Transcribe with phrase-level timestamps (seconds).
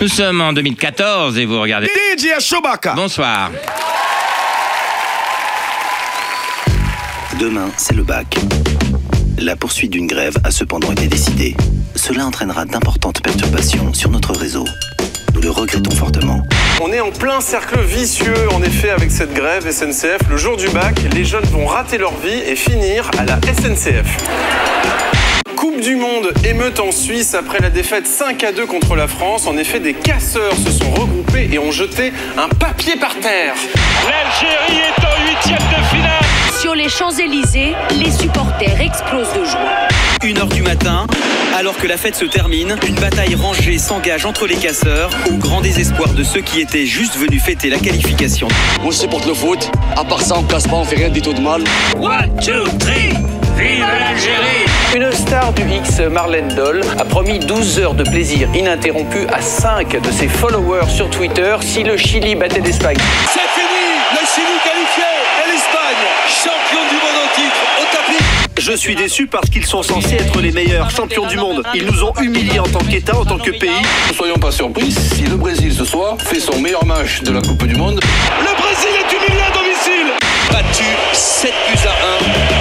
[0.00, 1.88] Nous sommes en 2014 et vous regardez.
[2.16, 2.94] DJ Chewbacca.
[2.94, 3.50] Bonsoir.
[7.40, 8.38] Demain, c'est le bac.
[9.38, 11.56] La poursuite d'une grève a cependant été décidée.
[11.96, 14.64] Cela entraînera d'importantes perturbations sur notre réseau.
[15.34, 16.44] Nous le regrettons fortement.
[16.80, 20.20] On est en plein cercle vicieux, en effet, avec cette grève SNCF.
[20.30, 25.17] Le jour du bac, les jeunes vont rater leur vie et finir à la SNCF.
[25.68, 29.46] Coupe du Monde, émeute en Suisse après la défaite 5 à 2 contre la France.
[29.46, 33.54] En effet, des casseurs se sont regroupés et ont jeté un papier par terre.
[34.08, 36.27] L'Algérie est en huitième de finale.
[36.68, 39.88] Sur les Champs-Élysées, les supporters explosent de joie.
[40.22, 41.06] Une heure du matin,
[41.56, 45.62] alors que la fête se termine, une bataille rangée s'engage entre les casseurs, au grand
[45.62, 48.48] désespoir de ceux qui étaient juste venus fêter la qualification.
[48.84, 49.70] On supporte le foot.
[49.96, 51.64] À part ça, on casse pas, on fait rien du tout de mal.
[51.98, 53.14] One, two, three.
[53.56, 59.26] Vive l'Algérie Une star du X, Marlène Doll, a promis 12 heures de plaisir ininterrompu
[59.32, 62.98] à 5 de ses followers sur Twitter si le Chili battait l'Espagne.
[63.24, 65.17] C'est fini Le Chili qualifié
[66.28, 68.24] champion du monde en titre, au tapis
[68.60, 71.62] je suis déçu parce qu'ils sont censés être les meilleurs champions du monde.
[71.74, 73.70] Ils nous ont humiliés en tant qu'État, en tant que pays.
[74.08, 77.40] Ne soyons pas surpris si le Brésil ce soir fait son meilleur match de la
[77.40, 78.00] Coupe du Monde.
[78.40, 80.12] Le Brésil est humilié à domicile
[80.50, 82.57] Battu 7 buts à 1.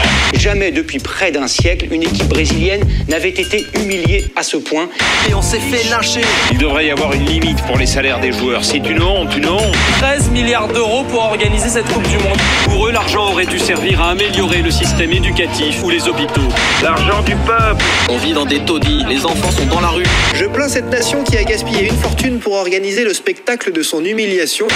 [0.48, 4.88] Jamais depuis près d'un siècle, une équipe brésilienne n'avait été humiliée à ce point.
[5.30, 6.22] Et on s'est fait lâcher.
[6.54, 8.64] Il devrait y avoir une limite pour les salaires des joueurs.
[8.64, 9.76] C'est une honte, une honte.
[9.98, 12.38] 13 milliards d'euros pour organiser cette Coupe du Monde.
[12.64, 16.48] Pour eux, l'argent aurait dû servir à améliorer le système éducatif ou les hôpitaux.
[16.82, 17.84] L'argent du peuple.
[18.08, 20.08] On vit dans des taudis, les enfants sont dans la rue.
[20.34, 24.06] Je plains cette nation qui a gaspillé une fortune pour organiser le spectacle de son
[24.06, 24.68] humiliation.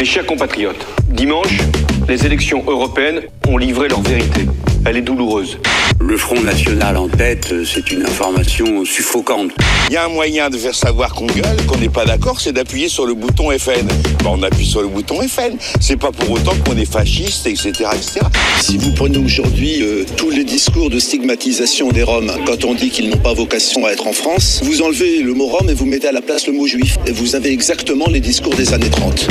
[0.00, 1.58] Mes chers compatriotes, dimanche,
[2.08, 4.46] les élections européennes ont livré leur vérité.
[4.84, 5.58] Elle est douloureuse.
[6.00, 9.52] Le Front National en tête, c'est une information suffocante.
[9.88, 12.52] Il y a un moyen de faire savoir qu'on gueule, qu'on n'est pas d'accord, c'est
[12.52, 13.86] d'appuyer sur le bouton FN.
[13.86, 15.56] Ben, on appuie sur le bouton FN.
[15.80, 18.20] C'est pas pour autant qu'on est fasciste, etc., etc.
[18.60, 22.90] Si vous prenez aujourd'hui euh, tous les discours de stigmatisation des Roms, quand on dit
[22.90, 25.86] qu'ils n'ont pas vocation à être en France, vous enlevez le mot Rome et vous
[25.86, 26.98] mettez à la place le mot juif.
[27.06, 29.28] Et vous avez exactement les discours des années 30.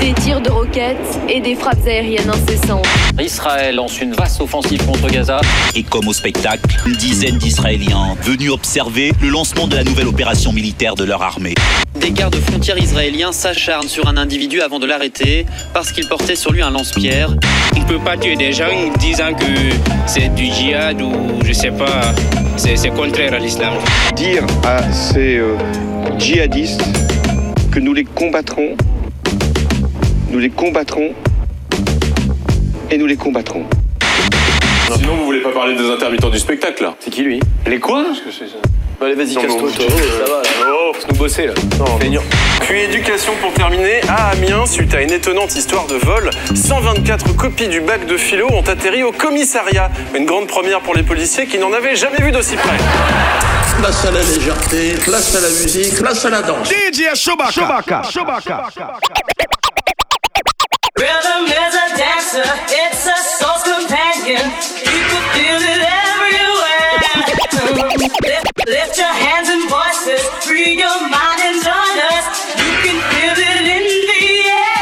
[0.00, 2.86] Des tirs de roquettes et des frappes aériennes incessantes.
[3.20, 5.40] Israël lance une vaste offensive contre Gaza.
[5.74, 10.52] Et comme au spectacle, une dizaine d'Israéliens venus observer le lancement de la nouvelle opération
[10.52, 11.54] militaire de leur armée.
[11.98, 16.52] Des gardes frontières israéliens s'acharnent sur un individu avant de l'arrêter parce qu'il portait sur
[16.52, 17.30] lui un lance-pierre.
[17.74, 19.44] On ne peut pas tuer des gens disant que
[20.06, 21.12] c'est du djihad ou
[21.44, 22.14] je sais pas,
[22.56, 23.74] c'est contraire à l'islam.
[24.14, 25.56] Dire à ces euh,
[26.18, 26.82] djihadistes
[27.72, 28.76] que nous les combattrons
[30.36, 31.14] nous les combattrons
[32.90, 33.64] et nous les combattrons.
[34.94, 38.04] Sinon, vous voulez pas parler des intermittents du spectacle là C'est qui lui Les quoi
[38.10, 38.58] Qu'est-ce que c'est ça
[39.00, 39.86] Allez, vas-y, casse-toi, toi.
[39.88, 40.74] Ça va, là.
[40.74, 41.54] Oh, faut nous bosser, là.
[41.78, 42.20] Non, Feignant.
[42.60, 44.02] Puis éducation pour terminer.
[44.08, 48.46] À Amiens, suite à une étonnante histoire de vol, 124 copies du bac de philo
[48.52, 49.90] ont atterri au commissariat.
[50.14, 52.76] Une grande première pour les policiers qui n'en avaient jamais vu d'aussi près.
[53.78, 56.68] Place à la légèreté, place à la musique, place à la danse.
[56.68, 57.52] DJ Chewbacca.
[57.52, 58.02] Chewbacca.
[58.10, 58.64] Chewbacca.
[61.36, 64.40] Rhythm is a dancer, it's a soul's companion.
[64.40, 66.96] You can feel it everywhere.
[68.24, 72.24] Lift, lift your hands and voices, free your mind and join us.
[72.56, 74.80] You can feel it in the air.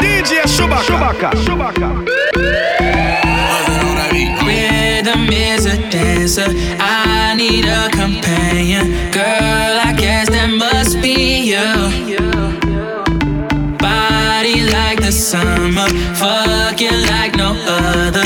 [0.00, 1.30] DJ Chewbacca.
[1.44, 2.13] Chewbacca.
[5.14, 6.46] Rhythm is a dancer.
[6.80, 9.12] I need a companion.
[9.12, 12.18] Girl, I guess that must be you.
[13.78, 18.24] Body like the summer, fucking like no other.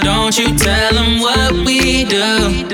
[0.00, 2.64] Don't you tell them what we do.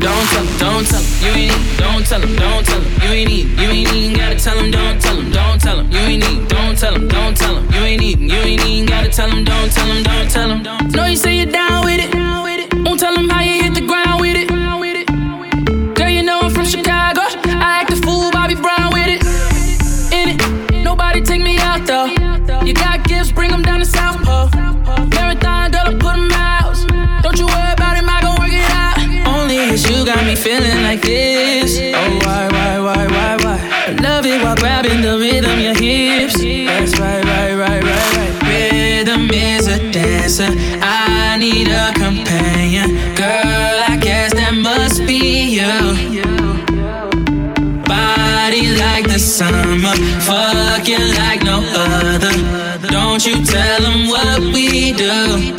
[0.00, 3.02] Don't tell them, don't tell them, you ain't need, don't tell them, don't tell them,
[3.02, 5.90] you ain't need, you ain't even gotta tell them, don't tell them, don't tell them,
[5.92, 8.86] you ain't need, don't tell them, don't tell them, you ain't even, you ain't even
[8.86, 10.88] gotta tell them, don't tell them, don't tell them.
[10.88, 12.14] Know you say you're down with it,
[13.10, 14.48] tell them how you hit the ground with it.
[15.96, 19.20] Girl, you know I'm from Chicago, I act a fool, Bobby Brown with it.
[20.14, 22.06] In it, nobody take me out though.
[22.64, 24.48] You got gifts, bring them down to South Pole.
[25.14, 26.76] Marathon, girl, I put them out.
[27.22, 28.96] Don't you worry about it, I gon' work it out.
[29.34, 31.78] Only it's you got me feeling like this.
[31.80, 33.58] Oh, why, why, why, why, why?
[33.88, 36.38] I love it while grabbing the rhythm, your hips.
[36.38, 38.42] That's right, right, right, right, right.
[38.46, 40.52] Rhythm is a dancer.
[50.90, 52.88] Fucking like no other.
[52.88, 55.54] Don't you tell them what we do.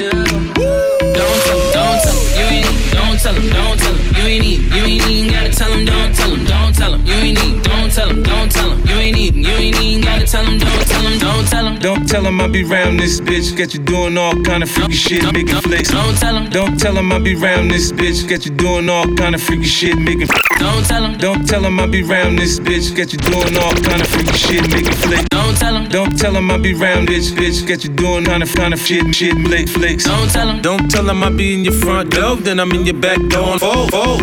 [2.92, 4.16] Don't tell him, don't tell him.
[4.16, 6.98] You ain't even, you ain't even gotta tell don't tell don't tell.
[6.98, 8.80] You ain't even, don't tell don't tell.
[8.80, 11.78] You ain't even, you ain't even gotta tell don't tell don't tell.
[11.80, 13.56] Don't tell I be round this bitch.
[13.56, 15.92] Get you doing all kind of freaky shit, making flicks.
[15.92, 16.50] Don't tell him.
[16.50, 18.28] Don't tell him I be round this bitch.
[18.28, 20.28] Get you doing all kind of freaky shit, making.
[20.72, 21.18] Don't tell him.
[21.18, 22.96] Don't tell him I be round this bitch.
[22.96, 25.28] Get you doing all kind of freaky shit, making flicks.
[25.30, 25.90] Don't tell him.
[25.90, 27.68] Don't tell him I be round this bitch.
[27.68, 30.06] Get you doing kind of kind of shit, shit, flick flicks.
[30.06, 30.62] Don't tell him.
[30.62, 33.58] Don't tell him I be in your front door, then I'm in your back door.
[33.62, 34.18] Oh, oh.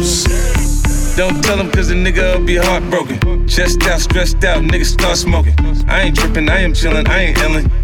[1.19, 3.47] Don't tell him cause the nigga will be heartbroken.
[3.47, 5.55] Chest out, stressed out, nigga start smoking.
[5.87, 7.78] I ain't tripping, I am chillin', I ain't illin'.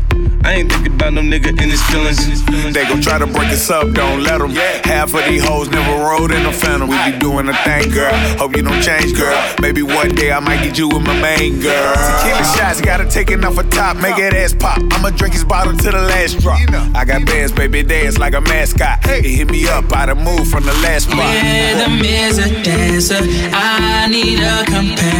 [0.44, 2.44] I ain't thinking about no nigga in his feelings.
[2.75, 4.50] They gon' try to break us up, don't let them.
[4.85, 6.91] Half of these hoes never rode in a phantom.
[6.91, 8.12] We be doing a thing, girl.
[8.37, 9.35] Hope you don't change, girl.
[9.61, 11.94] Maybe one day I might get you with my main girl.
[11.94, 14.79] Tequila shots, gotta take it off a top, make it ass pop.
[14.93, 16.61] I'ma drink his bottle to the last drop.
[16.94, 18.99] I got bands, baby, dance like a mascot.
[19.06, 21.25] It hit me up, I done moved from the last spot.
[21.25, 23.20] Rhythm is a dancer.
[23.55, 25.13] I need a companion.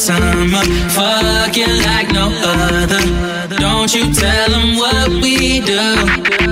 [0.00, 0.64] Summer,
[0.96, 3.56] fucking like no other.
[3.58, 6.49] Don't you tell them what we do.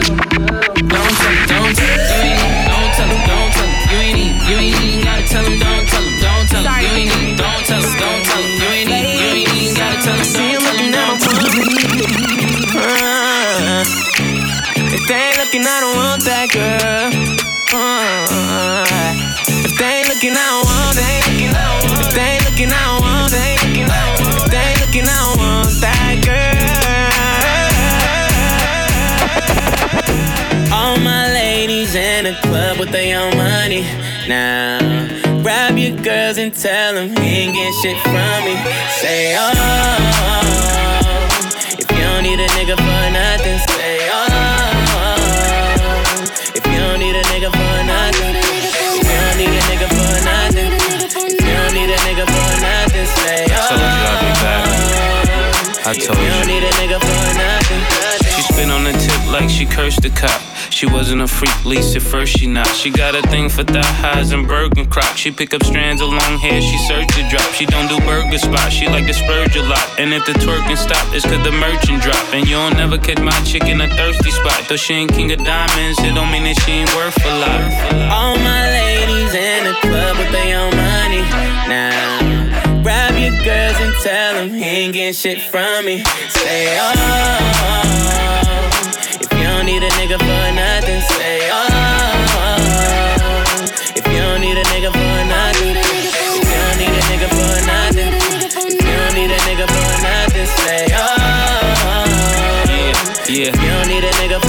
[32.43, 33.83] Club with their own money.
[34.29, 34.79] Now,
[35.43, 38.55] grab your girls and tell them he ain't getting shit from me.
[39.01, 39.53] Say, oh,
[41.79, 44.27] if you don't need a nigga for nothing, say, oh.
[46.55, 50.25] If you don't need a nigga for nothing, if you don't need a nigga for
[50.25, 53.69] nothing, if you don't need a nigga for nothing, say oh.
[53.69, 54.65] Told you back.
[54.69, 57.83] Oh, I told If you don't need a nigga for nothing,
[58.35, 60.41] She spit on the tip like she cursed the cop.
[60.79, 62.69] She wasn't a freak, least at first she not.
[62.69, 65.17] She got a thing for thigh highs and burger crop.
[65.17, 67.51] She pick up strands of long hair, she search the drop.
[67.51, 69.85] She don't do burger spots, she like to splurge a lot.
[69.99, 72.23] And if the twerking stop, it's cause the merchant drop.
[72.33, 74.69] And you don't never catch my chick in a thirsty spot.
[74.69, 77.59] Though she ain't king of diamonds, it don't mean that she ain't worth a lot.
[78.15, 81.27] All my ladies in the club with their own money.
[81.67, 86.05] Now, grab your girls and tell them he ain't getting shit from me.
[86.31, 87.88] Say, oh.
[89.89, 91.65] A nigga for nothing, say, oh.
[93.97, 97.57] If you don't need a nigga for nothing, if you don't need a nigga for
[97.67, 98.13] nothing,
[98.69, 101.01] if you don't need a nigga for nothing, say, oh.
[103.29, 103.49] Yeah.
[103.49, 104.48] If you don't need a nigga for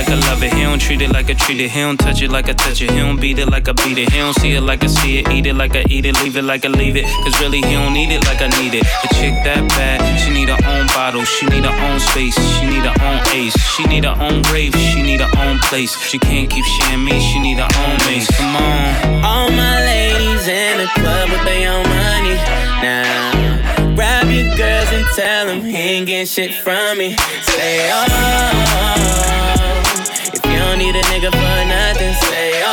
[0.00, 0.52] like I love it.
[0.54, 1.70] He don't treat it like I treat it.
[1.70, 2.90] He don't touch it like I touch it.
[2.90, 4.10] He don't beat it like I beat it.
[4.10, 5.28] He don't see it like I see it.
[5.28, 6.14] Eat it like I eat it.
[6.22, 7.04] Leave it like I leave it.
[7.24, 8.84] Cause really he don't need it like I need it.
[9.04, 11.24] A chick that bad, she need her own bottle.
[11.24, 12.36] She need her own space.
[12.56, 13.56] She need her own ace.
[13.76, 14.74] She need her own grave.
[14.74, 15.92] She need her own place.
[16.08, 17.20] She can't keep sharing me.
[17.20, 18.30] She need her own mace.
[18.38, 19.24] Come on.
[19.24, 22.36] All my ladies in the club with their own money.
[22.80, 27.16] Now, grab your girls and tell them he ain't getting shit from me.
[27.42, 29.69] Say, oh.
[30.60, 32.70] Don't need a nigga for nothing, say, oh.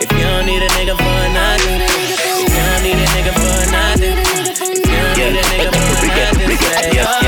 [0.00, 3.60] If you don't need a nigga for nothing, if you don't need a nigga for
[3.70, 7.22] nothing, if you don't need a nigga for nothing, say, oh.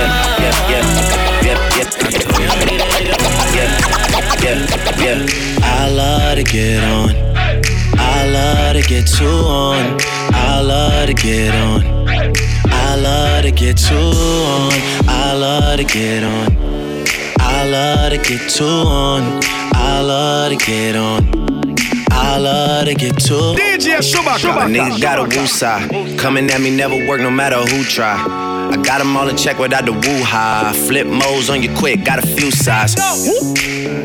[5.63, 7.11] I love to get on.
[7.99, 9.99] I love to get too on.
[10.33, 11.85] I love to get on.
[12.09, 14.73] I love to get too on.
[15.09, 16.74] I love to get on.
[17.65, 19.41] I love to get too on.
[19.73, 21.27] I love to get on.
[22.11, 23.55] I love to get too.
[23.57, 24.67] DJ Chewbacca.
[24.67, 26.19] A nigga got a woo side.
[26.19, 28.17] Coming at me never work no matter who try.
[28.71, 30.75] I got them all in check without the woo high.
[30.75, 32.97] Flip modes on you quick, got a few sides.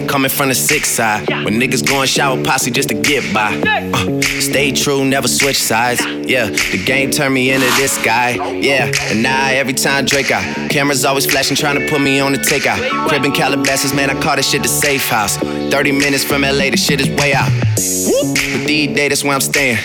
[0.08, 1.28] Coming from the six side.
[1.30, 3.62] When niggas going shower posse just to get by.
[3.94, 4.19] Uh,
[4.50, 6.04] stay true, never switch sides.
[6.06, 8.32] Yeah, the game turned me into this guy.
[8.52, 10.44] Yeah, and now every time Drake out.
[10.70, 12.80] Cameras always flashing, trying to put me on the takeout.
[13.08, 15.38] Crib in Calabasas, man, I call this shit the safe house.
[15.38, 17.50] 30 minutes from LA, the shit is way out.
[17.76, 19.78] But days, that's where I'm staying.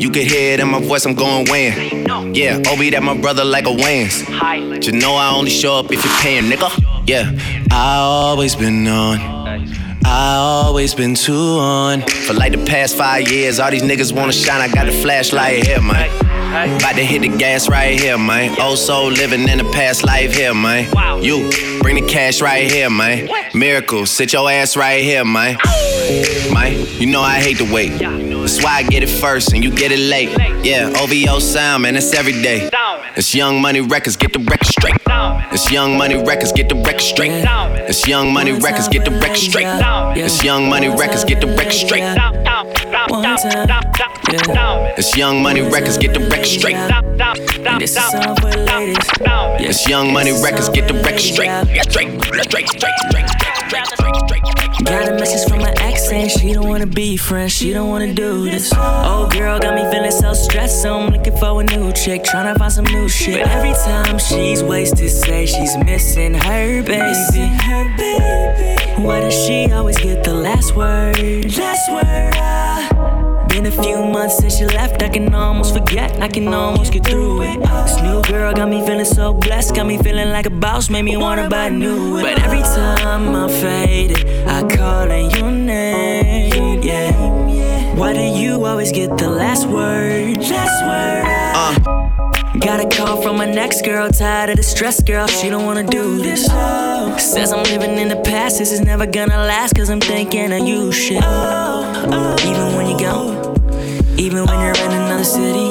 [0.00, 2.06] You can hear it in my voice, I'm going weighing.
[2.34, 3.74] Yeah, Obi, that my brother like a.
[3.74, 6.70] But you know I only show up if you're paying, nigga.
[7.08, 7.32] Yeah,
[7.70, 9.35] I always been on.
[10.08, 12.02] I always been too on.
[12.02, 14.60] For like the past five years, all these niggas wanna shine.
[14.60, 16.10] I got the flashlight here, man.
[16.76, 18.50] About to hit the gas right here, man.
[18.50, 20.90] Old oh, soul living in the past life here, man.
[21.22, 21.50] You
[21.82, 23.28] bring the cash right here, man.
[23.52, 25.58] Miracle, sit your ass right here, man.
[26.52, 27.98] Man, you know I hate to wait.
[27.98, 30.30] That's why I get it first and you get it late.
[30.64, 32.70] Yeah, OVO sound, man, it's every day.
[33.16, 34.94] It's Young Money Records, get the record straight.
[35.50, 37.32] It's Young Money Records, get the record straight.
[37.88, 39.66] It's Young Money Records, get the record straight.
[40.18, 42.02] It's Young Money Records, get the record straight.
[44.98, 46.76] It's Young Money Records, get the record straight.
[47.78, 48.96] This is song for the ladies.
[49.66, 51.50] It's Young Money Records, get the record straight.
[51.88, 54.42] Straight, straight, straight, straight, straight, straight, straight.
[54.84, 58.12] Got a message from my ex saying she don't wanna be friends, she don't wanna
[58.12, 58.70] do this.
[58.76, 62.58] Oh girl got me feeling so stressed, so I'm looking for a new chick, tryna
[62.58, 63.42] find some new shit.
[63.42, 67.14] But every time she's wasted, say she's missing her baby.
[69.02, 71.16] Why does she always get the last word?
[71.56, 72.75] Last word.
[73.56, 77.06] Been a few months since she left, I can almost forget, I can almost get
[77.06, 77.58] through it.
[77.58, 81.06] This new girl got me feeling so blessed, got me feeling like a boss, made
[81.06, 82.20] me wanna buy new.
[82.20, 87.94] But every time I'm faded, I call in your name, yeah.
[87.94, 90.36] Why do you always get the last word?
[90.36, 91.24] Last word.
[91.56, 92.58] Uh.
[92.58, 95.26] Got a call from my next girl, tired of the stress, girl.
[95.28, 96.44] She don't wanna do this.
[97.32, 100.68] Says I'm living in the past, this is never gonna last, cause I'm thinking of
[100.68, 101.24] you, shit.
[101.24, 103.45] Even when you go,
[104.18, 105.68] even when you're in another city,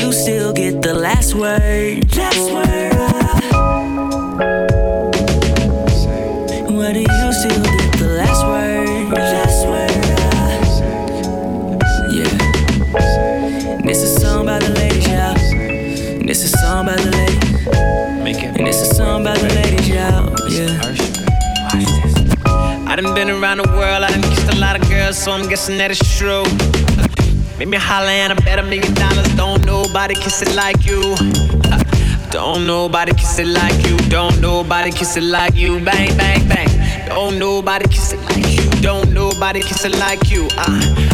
[0.00, 2.04] you still get the last word.
[2.14, 2.92] Last word.
[6.70, 9.08] Why do you still get the last word?
[9.12, 9.90] Last word.
[12.12, 13.82] Yeah.
[13.82, 15.34] This is a song by the ladies, y'all.
[16.26, 17.40] This is a song by the ladies.
[18.58, 20.34] And this is song by the ladies, y'all.
[20.50, 20.80] Yeah.
[22.86, 24.29] I done been around the world, I done
[24.60, 26.44] lot of girls, so I'm guessing that it's true.
[27.58, 29.26] Make me holler and I bet a million dollars.
[29.34, 31.00] Don't nobody kiss it like you.
[32.30, 33.96] Don't nobody kiss it like you.
[34.10, 35.80] Don't nobody kiss it like you.
[35.82, 36.68] Bang, bang, bang.
[37.08, 38.70] Don't nobody kiss it like you.
[38.82, 40.46] Don't nobody kiss it like you.
[40.56, 41.10] Uh.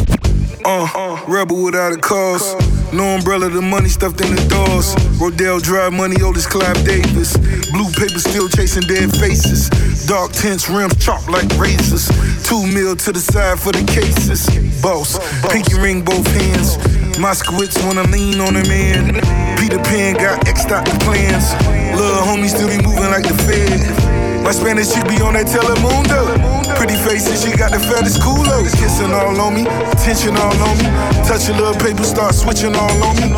[0.65, 2.76] Uh, rebel without a cause.
[2.93, 4.95] No umbrella, the money stuffed in the doors.
[5.21, 7.37] Rodeo Drive, money, oldest Clive Davis.
[7.73, 9.69] Blue paper still chasing dead faces.
[10.07, 12.07] Dark tints, rims chopped like razors.
[12.47, 14.47] Two mil to the side for the cases.
[14.81, 15.19] Boss,
[15.51, 16.79] pinky ring both hands.
[17.19, 19.15] My Moskowitz wanna lean on a man.
[19.59, 21.53] Peter Pan got X out the plans.
[21.97, 24.45] Little homie still be moving like the Fed.
[24.45, 26.56] My Spanish chick be on that Telemundo.
[26.87, 28.71] Pretty faces, she got the fattest culos.
[28.79, 29.65] Kissing all on me,
[30.05, 30.85] tension all on me.
[31.27, 33.35] Touch a little paper, start switching all on me.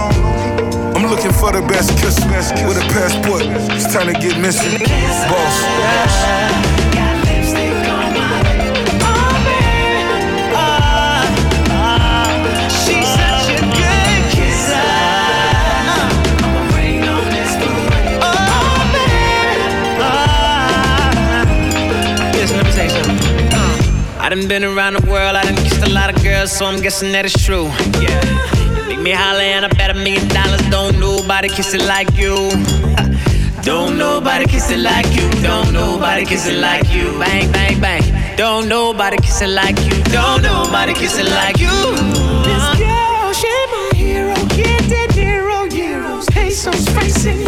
[0.94, 2.28] I'm looking for the best kisser
[2.68, 3.44] with a passport.
[3.72, 4.78] It's time to get missing.
[5.30, 6.67] Boss.
[24.28, 26.82] I done been around the world, I done kissed a lot of girls, so I'm
[26.82, 27.64] guessing that it's true.
[27.96, 28.20] Yeah.
[28.86, 30.60] Make me holler and I bet a million dollars.
[30.68, 32.34] Don't nobody kiss it like you.
[33.62, 35.30] Don't nobody kiss it like you.
[35.40, 37.18] Don't nobody kiss it like you.
[37.18, 38.36] Bang, bang, bang.
[38.36, 39.96] Don't nobody kiss it like you.
[40.12, 41.72] Don't nobody kiss it like you.
[42.44, 44.34] This girl, she my hero.
[44.52, 47.47] Get that zero euros, pesos, facing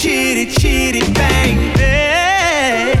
[0.00, 2.96] chitty, chitty, bang, bang.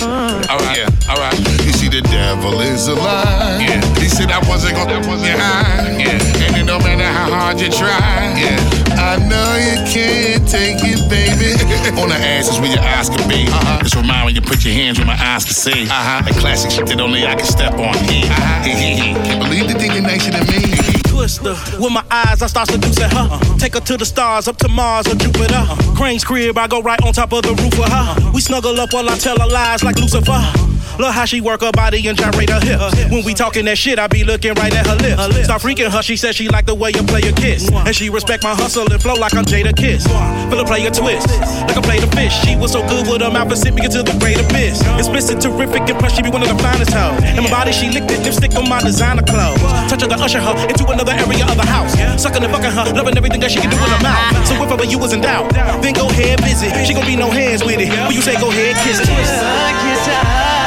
[0.00, 0.46] Uh.
[0.48, 1.36] All right, yeah, all right.
[1.66, 3.58] You see, the devil is a lie.
[3.60, 3.82] Yeah.
[3.98, 5.98] He said I wasn't gonna get high.
[5.98, 6.44] Yeah.
[6.44, 6.47] And
[6.78, 8.34] it don't matter how hard you try.
[8.36, 8.78] Yeah.
[8.98, 11.54] I know you can't take it, baby.
[12.00, 13.46] On the ass is where your eyes can be.
[13.48, 13.82] Uh-huh.
[13.82, 15.84] Just remind when you put your hands where my eyes can see.
[15.84, 16.22] Uh-huh.
[16.22, 17.94] That classic shit that only I can step on.
[17.94, 18.64] Uh-huh.
[18.64, 20.62] Can't believe the thing is nicer than me.
[21.04, 21.56] Twister.
[21.80, 23.40] With my eyes, I start seducing her.
[23.58, 25.64] Take her to the stars, up to Mars or Jupiter.
[25.96, 28.30] Crane's crib, I go right on top of the roof with her.
[28.32, 30.67] We snuggle up while I tell her lies like Lucifer.
[30.98, 32.94] Look how she work her body and gyrate her hips.
[33.10, 35.44] When we talking that shit, I be looking right at her lips.
[35.44, 37.70] Start freaking her, she said she like the way you play a kiss.
[37.70, 40.06] And she respect my hustle and flow like I'm Jadakiss.
[40.50, 41.28] Feel her play a twist,
[41.68, 42.34] like I play the fish.
[42.44, 44.80] She was so good with her mouth, it sent me into the great abyss.
[44.98, 47.20] Explicit, terrific, and plus she be one of the finest hoes.
[47.22, 49.60] And my body, she licked it, lipstick on my designer clothes.
[49.90, 51.92] Touching the usher her into another area of the house.
[52.20, 54.46] Sucking and fucking her, loving everything that she can do in her mouth.
[54.46, 55.52] So if ever you was in doubt,
[55.82, 56.74] then go ahead visit.
[56.86, 57.90] She gon' be no hands with it.
[57.90, 60.57] When you say go ahead, kiss it.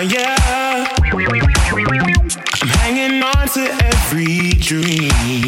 [0.00, 0.86] yeah.
[2.60, 5.47] I'm hanging on to every dream.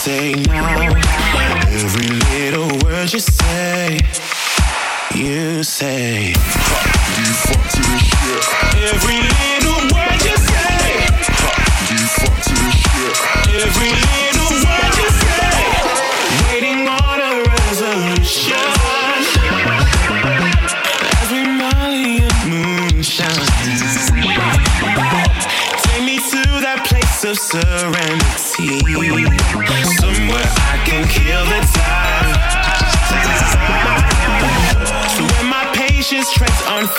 [0.00, 0.80] say now.
[1.68, 4.00] Every little word you say,
[5.14, 6.59] you say.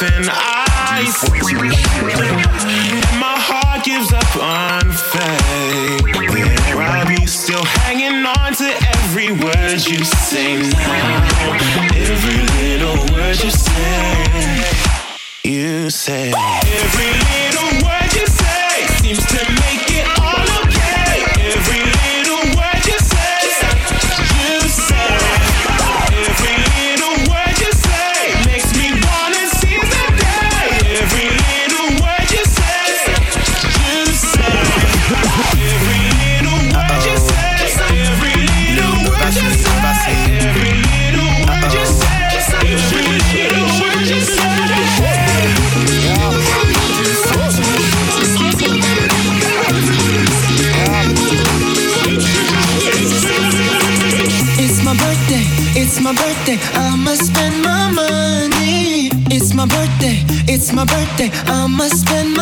[0.02, 1.56] nothing I see.
[3.20, 6.02] My heart gives up on faith.
[6.66, 11.54] There I be, still hanging on to every word you say now.
[11.96, 14.64] Every little word you say.
[15.44, 16.51] You say.
[60.74, 62.41] my birthday, I must spend my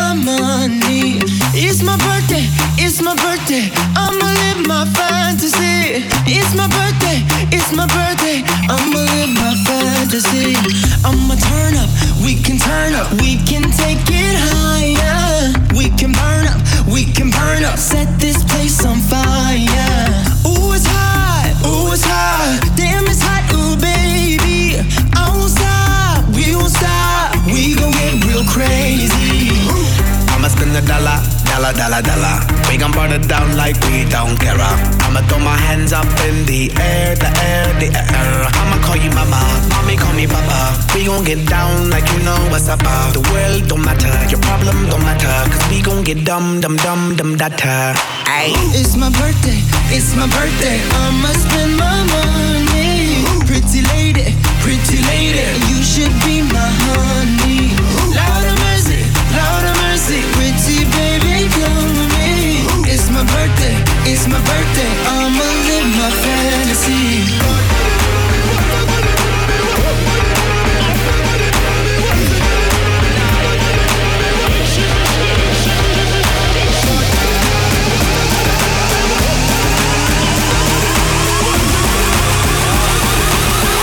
[31.73, 32.38] dollar, dollar, dollar.
[32.69, 34.58] We gon' burn it down like we don't care.
[34.58, 38.47] I'ma throw my hands up in the air, the air, the air.
[38.47, 40.77] I'ma call you mama, mommy call me papa.
[40.93, 42.82] We gon' get down like you know what's up.
[42.84, 43.12] Uh.
[43.12, 45.49] The world don't matter, your problem don't matter.
[45.51, 47.93] Cause we gon' get dumb, dumb, dumb, dumb, data.
[48.25, 48.53] Ay.
[48.73, 49.60] It's my birthday,
[49.93, 50.79] it's my birthday.
[51.05, 53.25] I'ma spend my money.
[53.45, 56.38] Pretty lady, pretty lady, you should be
[64.29, 66.99] my birthday, I'ma live my fantasy.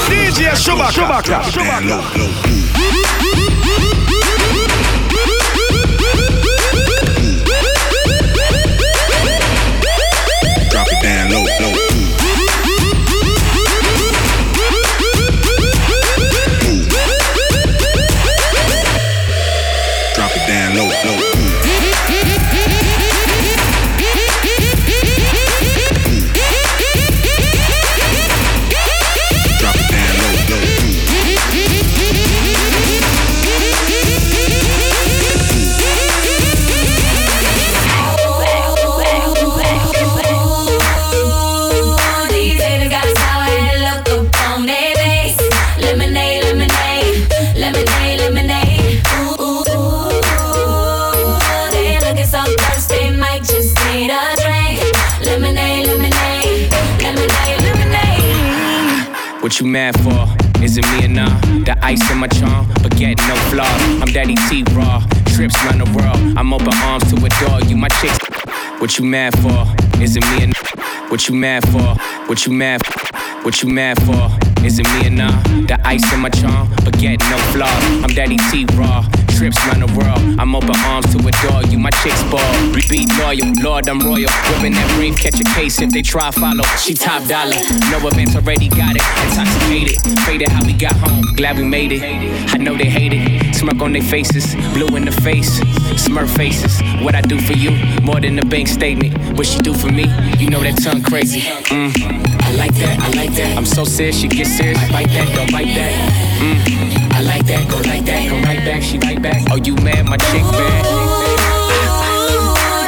[0.09, 0.93] DJ Chewbacca.
[0.93, 1.39] Chewbacca.
[1.51, 2.46] Chewbacca.
[11.07, 11.73] Down low, low.
[11.73, 12.97] Mm.
[20.15, 21.36] Drop it down low, low.
[64.17, 66.39] Daddy T raw, trips round the world.
[66.39, 68.17] I'm open arms to adore you, my chicks.
[68.81, 69.69] What you mad for?
[70.03, 71.11] Is it me or?
[71.11, 71.95] What you mad for?
[72.27, 72.81] What you mad?
[72.87, 73.45] For?
[73.45, 74.65] What you mad for?
[74.65, 75.43] Is it me or nah?
[75.67, 77.69] The ice in my charm, but get no flaw.
[78.03, 80.19] I'm Daddy T raw, trips round the world.
[80.39, 82.43] I'm open arms to adore you, my chicks ball.
[82.89, 84.31] Be loyal, Lord, I'm royal.
[84.53, 86.65] Women that breathe, catch a case if they try follow.
[86.79, 87.57] She top dollar,
[87.91, 89.05] no events already got it.
[89.27, 91.25] Intoxicated, faded how we got home.
[91.37, 92.03] Glad we made it.
[92.55, 93.55] I know they hate it.
[93.55, 95.61] Smirk on their faces, blue in the face,
[95.97, 96.81] smurf faces.
[97.03, 99.17] What I do for you, more than a bank statement.
[99.37, 100.05] What she do for me,
[100.39, 101.41] you know that tongue crazy.
[101.41, 101.93] Mm.
[102.43, 103.57] I like that, I like that.
[103.57, 104.79] I'm so serious, she gets serious.
[104.79, 106.27] I bite that, don't bite that.
[106.41, 106.96] Mm.
[107.17, 109.43] I like that, go like that, go right back, she right back.
[109.51, 110.85] Oh, you mad, my chick bad.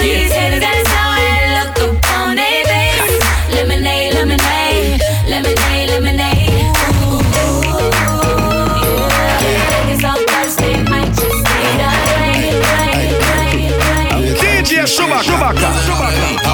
[0.02, 3.24] These haters got a sour head look up on their face.
[3.56, 5.00] Lemonade, lemonade,
[5.32, 6.60] lemonade, lemonade.
[7.08, 7.24] Ooh,
[9.40, 9.64] yeah.
[9.72, 14.36] Looking so thirsty, might just need a drink, drink, drink, drink.
[14.44, 16.47] DJ Chewbacca.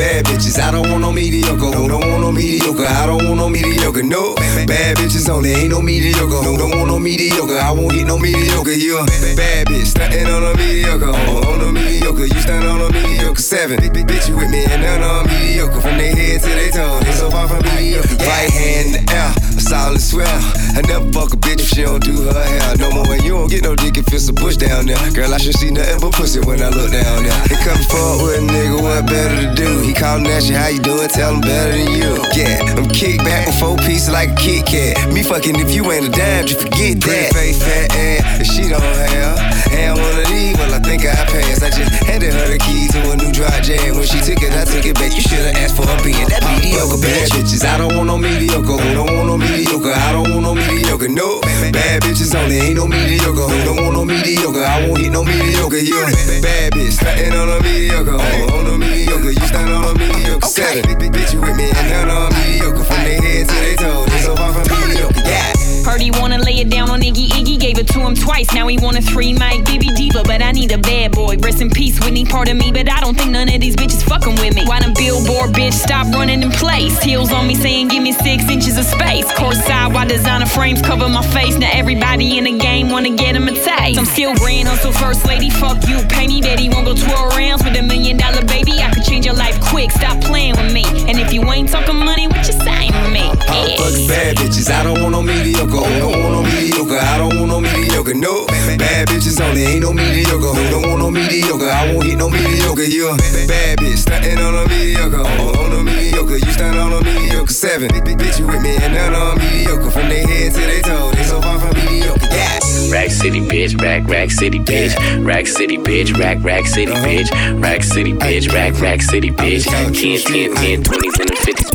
[0.00, 0.58] Bad bitches.
[0.58, 1.76] I don't want no mediocre.
[1.76, 2.88] No, don't want no mediocre.
[2.88, 4.02] I don't want no mediocre.
[4.02, 4.34] No,
[4.64, 5.52] bad bitches only.
[5.52, 6.40] Ain't no mediocre.
[6.40, 7.58] No, don't want no mediocre.
[7.60, 8.72] I won't hit no mediocre.
[8.72, 9.04] You a
[9.36, 9.92] bad bitch.
[9.92, 11.04] Stuntin' on a mediocre.
[11.04, 12.24] On, on a mediocre.
[12.24, 13.42] You stand on a mediocre.
[13.42, 13.76] Seven.
[13.92, 14.64] Big bitch, you with me.
[14.64, 15.82] And none on mediocre.
[15.82, 17.00] From their head to their toe.
[17.04, 18.16] They so far from mediocre.
[18.24, 19.34] Right hand in the air.
[19.36, 20.40] A solid swell.
[20.76, 22.76] I never fuck a bitch if she don't do her hair.
[22.78, 23.09] No more
[23.40, 25.00] don't get no dick if it's a bush down there.
[25.12, 27.40] Girl, I should see nothing but pussy when I look down there.
[27.48, 29.80] They come forward with a nigga, what better to do?
[29.80, 31.08] He callin' you, how you doing?
[31.08, 32.20] Tell him better than you.
[32.36, 35.12] Yeah, I'm kick back with four pieces like a Kit Kat.
[35.12, 37.32] Me fucking if you ain't a dime, just forget that.
[37.32, 39.40] Pretty face, fat ass, if she don't have.
[39.72, 41.62] And one of these, well, I think I passed.
[41.64, 43.96] I just handed her the key to a new dry jam.
[43.96, 45.16] When she took it, I took it back.
[45.16, 47.00] You should've asked for her being that mediocre.
[47.00, 48.76] Bad bitches, I don't want no mediocre.
[48.76, 49.92] Who don't want no mediocre?
[49.92, 51.08] I don't want no mediocre.
[51.08, 51.40] No,
[51.72, 52.60] bad bitches only.
[52.60, 53.48] Ain't no mediocre.
[53.48, 54.60] Who don't want no mediocre?
[54.60, 55.80] I won't hit no mediocre.
[55.80, 55.96] You
[56.44, 58.16] bad bitch, stuntin' on a mediocre.
[58.20, 60.46] On, on a mediocre, you stand on a mediocre.
[60.46, 62.84] Seven, big, big bitch, you with me and none on mediocre.
[62.84, 65.24] From their head to their toe, they so far from mediocre.
[65.24, 65.59] Yeah.
[65.90, 68.46] Heard he wanna lay it down on Iggy Iggy, gave it to him twice.
[68.54, 71.36] Now he want a three mic Bibby Diva, but I need a bad boy.
[71.38, 74.00] Rest in peace, Whitney, part of me, but I don't think none of these bitches
[74.04, 74.62] fucking with me.
[74.66, 77.02] Why the billboard bitch stop running in place?
[77.02, 79.26] Heels on me saying give me six inches of space.
[79.34, 81.58] Course side, why designer frames cover my face?
[81.58, 83.98] Now everybody in the game wanna get him a taste.
[83.98, 87.36] I'm still grand hustle first lady, fuck you, pay me, bet he won't go 12
[87.36, 88.78] rounds with a million dollar baby.
[88.78, 90.84] I could change your life quick, stop playing with me.
[91.10, 93.26] And if you ain't talking money, what you saying with me?
[93.26, 94.70] All fucking bad bitches.
[94.70, 95.79] I don't want no mediocre.
[95.80, 96.98] Who don't want no mediocre?
[96.98, 98.14] I don't want no mediocre.
[98.14, 99.62] No, bad bitches only.
[99.64, 100.52] Ain't no mediocre.
[100.52, 101.70] Who don't want no mediocre?
[101.70, 102.84] I won't hit no mediocre.
[102.84, 103.16] You a
[103.48, 104.04] bad bitch.
[104.04, 105.16] Stuntin' on a mediocre.
[105.16, 106.36] On, on a mediocre.
[106.36, 107.52] You stand on a mediocre.
[107.52, 107.88] Seven.
[107.90, 109.90] Bitch, you with me and none on mediocre.
[109.90, 111.10] From their head to their toe.
[111.12, 112.28] They so far from mediocre.
[112.30, 112.58] Yeah.
[112.90, 115.24] Rack City, bitch, rack, rack city, bitch.
[115.24, 117.06] Rack City, bitch, rack, rack city, uh-huh.
[117.06, 117.62] bitch.
[117.62, 119.64] Rack City, bitch, rack, rack city, bitch.
[119.64, 121.59] 10, 10, 10, 20s and the 50s,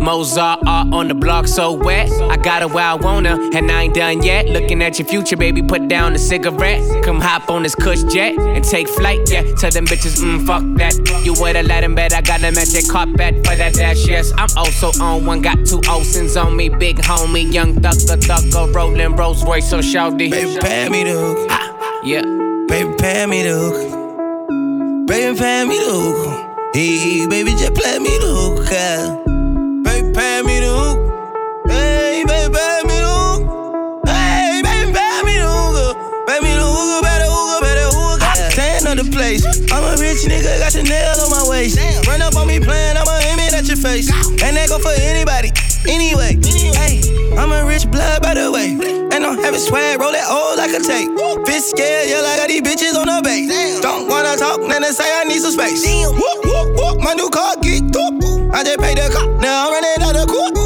[0.00, 2.10] Mozart art on the block so wet.
[2.22, 4.48] I got it where I wanna, and I ain't done yet.
[4.48, 6.82] Looking at your future, baby, put down the cigarette.
[7.04, 9.42] Come hop on this cush jet and take flight, yeah.
[9.54, 10.96] Tell them bitches, mm, fuck that.
[11.24, 14.32] You would've let him bet I got a magic carpet for that dash, yes.
[14.36, 19.16] I'm also on one, got two Olsen's on me, big homie, young thugger, thugger, rolling
[19.16, 20.30] Rolls Royce, so shouty.
[20.30, 21.46] Baby, pay me the hook.
[21.50, 22.22] Ah, yeah.
[22.68, 25.06] Baby, pay me the hook.
[25.06, 26.72] Baby, pay me the hook.
[26.72, 29.29] Hey, baby, just play me the hook.
[30.20, 30.98] Baby, pay me the hook.
[31.70, 34.04] Hey, baby, pay me the hook.
[34.04, 35.96] Hey, baby, pay me the hook.
[36.28, 38.20] Pay me the hook, better hook, better hook.
[38.52, 39.40] Stand on the place.
[39.72, 41.80] I'm a rich nigga, got Chanel on my waist.
[42.06, 44.12] Run up on me playing, I'ma aim it at your face.
[44.44, 45.52] And that go for anybody.
[45.88, 46.36] Anyway,
[46.76, 47.00] hey,
[47.36, 48.76] I'm a rich blood by the way.
[49.12, 51.08] And I'm having swag, roll that old like a tape.
[51.48, 53.80] Bitch scared, yeah, like I got these bitches on the base.
[53.80, 55.84] Don't wanna talk, then they say I need some space.
[55.86, 58.14] Whoop, whoop, whoop, my new car geeked up.
[58.54, 60.59] I just paid the cop, now I'm running out the court.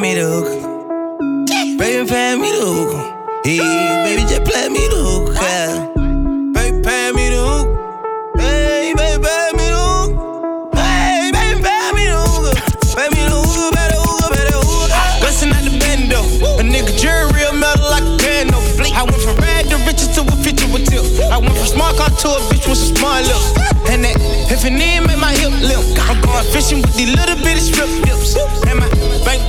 [0.00, 0.48] Me the hook.
[1.76, 3.44] Baby, pay me the hook.
[3.44, 3.60] Hey,
[4.00, 5.36] baby, just play me the hook.
[5.36, 5.76] Yeah.
[6.56, 7.68] Baby, pay me the hook.
[8.40, 10.72] Hey, baby, pay me the hook.
[10.72, 12.56] Hey, baby, pay me the hook.
[12.96, 14.88] Pay me the hook, better hook, better hook.
[15.20, 16.24] Bustin' out the bendo.
[16.56, 18.56] A nigga jury real metal like a piano.
[18.96, 21.04] I went from rag to riches to a feature with tip.
[21.28, 23.52] I went from smart car to a bitch with some smart lips.
[23.92, 24.16] And that
[24.48, 25.84] if it need make my hip limp.
[26.08, 28.32] I'm going fishing with these little bitty strip dips.
[28.64, 28.88] And my
[29.28, 29.39] bankroll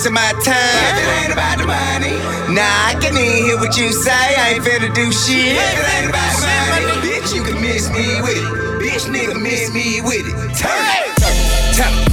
[0.00, 0.56] wasting my time.
[0.56, 2.16] If it ain't about the money.
[2.54, 4.10] Nah, I can even hear what you say.
[4.10, 5.52] I ain't finna do shit.
[5.52, 7.04] If it ain't about the money.
[7.04, 8.48] Bitch, you can miss me with it.
[8.80, 10.36] Bitch, nigga, miss me with it.
[10.56, 11.20] Turn it.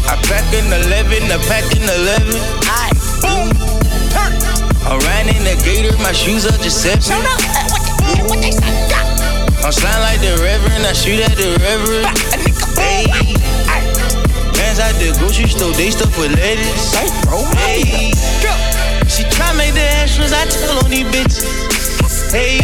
[0.07, 2.35] I pack in 11, I pack in 11.
[2.67, 2.91] I
[3.23, 3.55] Boom.
[4.11, 4.35] Turn.
[4.87, 7.01] I'm riding the gator, my shoes are just seven.
[7.01, 7.23] Show up.
[7.23, 7.67] Uh,
[8.03, 8.67] what, what they say?
[9.63, 12.17] I'm sliding like the reverend, I shoot at the reverend.
[12.77, 13.36] Hey.
[14.77, 16.93] Bands out the grocery store, they stuff with lettuce.
[16.93, 18.11] Hey.
[19.07, 22.31] She try make the extras, I tell on these bitches.
[22.31, 22.59] Hey.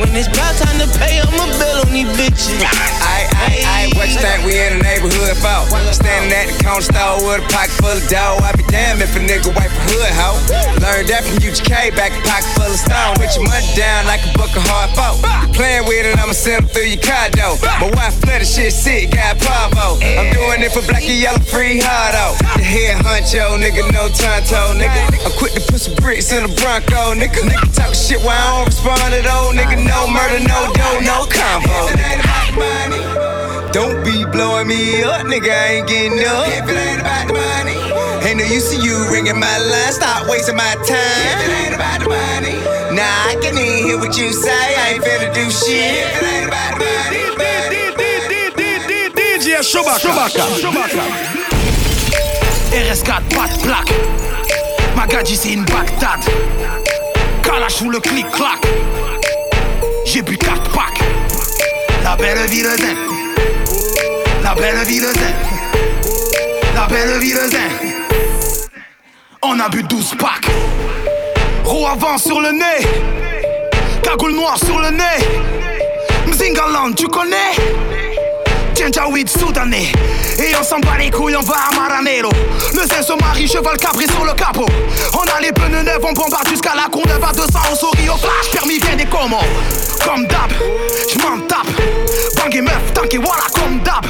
[0.00, 3.01] When it's about time to pay, I'ma bill on these bitches.
[3.42, 5.66] I, I, I, what you think we in the neighborhood for?
[5.90, 8.38] Standing at the counter store with a pocket full of dough.
[8.38, 10.38] I be damned if a nigga wipe a hood hoe.
[10.78, 13.18] Learned that from UGK, back a pocket full of stone.
[13.18, 15.18] With your money down like a book of hard folk.
[15.42, 17.58] You playing with it, I'ma send through your condo.
[17.82, 19.98] My wife flooded shit sick, got Pavo.
[19.98, 22.38] I'm doing it for black and yellow, free hardo.
[22.54, 25.02] The head honcho, nigga, no tonto, nigga.
[25.18, 27.42] I'm quick to put some bricks in a Bronco, nigga.
[27.42, 29.82] Nigga talk shit while I don't respond at all, nigga.
[29.82, 31.90] No murder, no dough, no combo.
[33.72, 35.50] Don't be blowing me up, nigga.
[35.50, 36.46] I ain't getting up.
[36.46, 37.80] If it ain't about the money,
[38.28, 39.92] ain't no use to you ringing my line.
[39.92, 40.98] Stop wasting my time.
[41.32, 42.60] If it ain't about the money,
[42.92, 44.50] nah, I can even hear what you say.
[44.52, 46.04] I ain't finna do shit.
[46.04, 47.22] If it ain't about the money,
[49.16, 50.44] DJ Chewbacca.
[52.72, 53.92] RS4, pas de plaque.
[54.96, 56.20] Magadji, c'est une Bagdad.
[57.42, 58.60] Kalash ou le clic-clac.
[60.04, 61.00] J'ai bu 4 packs.
[62.04, 63.21] La belle ville zen.
[64.54, 65.34] La belle ville zen.
[66.74, 67.38] La belle ville.
[69.40, 70.50] On a bu 12 packs.
[71.64, 72.86] Roue avant sur le nez.
[74.02, 75.26] Cagoule noire sur le nez.
[76.26, 77.56] Mzingaland, tu connais?
[78.76, 79.92] Janjaweed soudanais
[80.38, 82.30] Et on s'en bat les couilles, on va à Maranero
[82.72, 84.66] Le zin se marie, cheval cabri sur le capot
[85.12, 88.16] On a les pneus neufs, on bombarde jusqu'à la Courneuve à 200 On sourit au
[88.16, 89.44] flash, permis vient des comos
[90.04, 90.50] Comme d'hab,
[91.12, 91.68] j'm'en tape
[92.36, 94.04] Bang et meuf, tank et voilà comme d'hab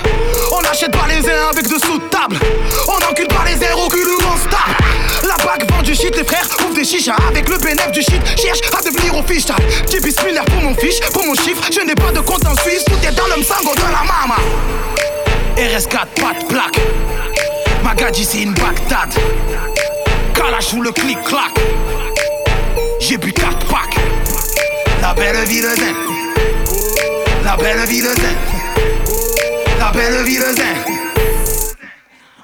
[0.52, 1.78] On achète pas les uns avec de
[2.10, 2.38] table
[2.86, 4.04] On encule pas les airs au cul
[4.50, 8.02] tape La bague vend du shit, les frères ouvrent des chichas Avec le bénéf du
[8.02, 9.44] shit, cherche à devenir au fiche
[9.90, 12.84] J'ai bismillah pour mon fiche, pour mon chiffre Je n'ai pas de compte en Suisse,
[12.84, 14.36] tout est dans le sango de la mama
[15.56, 16.80] RS4, pas de plaque.
[17.84, 19.12] Magadji, c'est une Bagdad.
[20.34, 21.52] Kalash ou le clic-clac.
[22.98, 23.98] J'ai bu 4 packs.
[25.02, 25.94] La belle ville zen.
[27.44, 28.51] La belle ville zen.
[29.82, 30.76] La belle ville zen.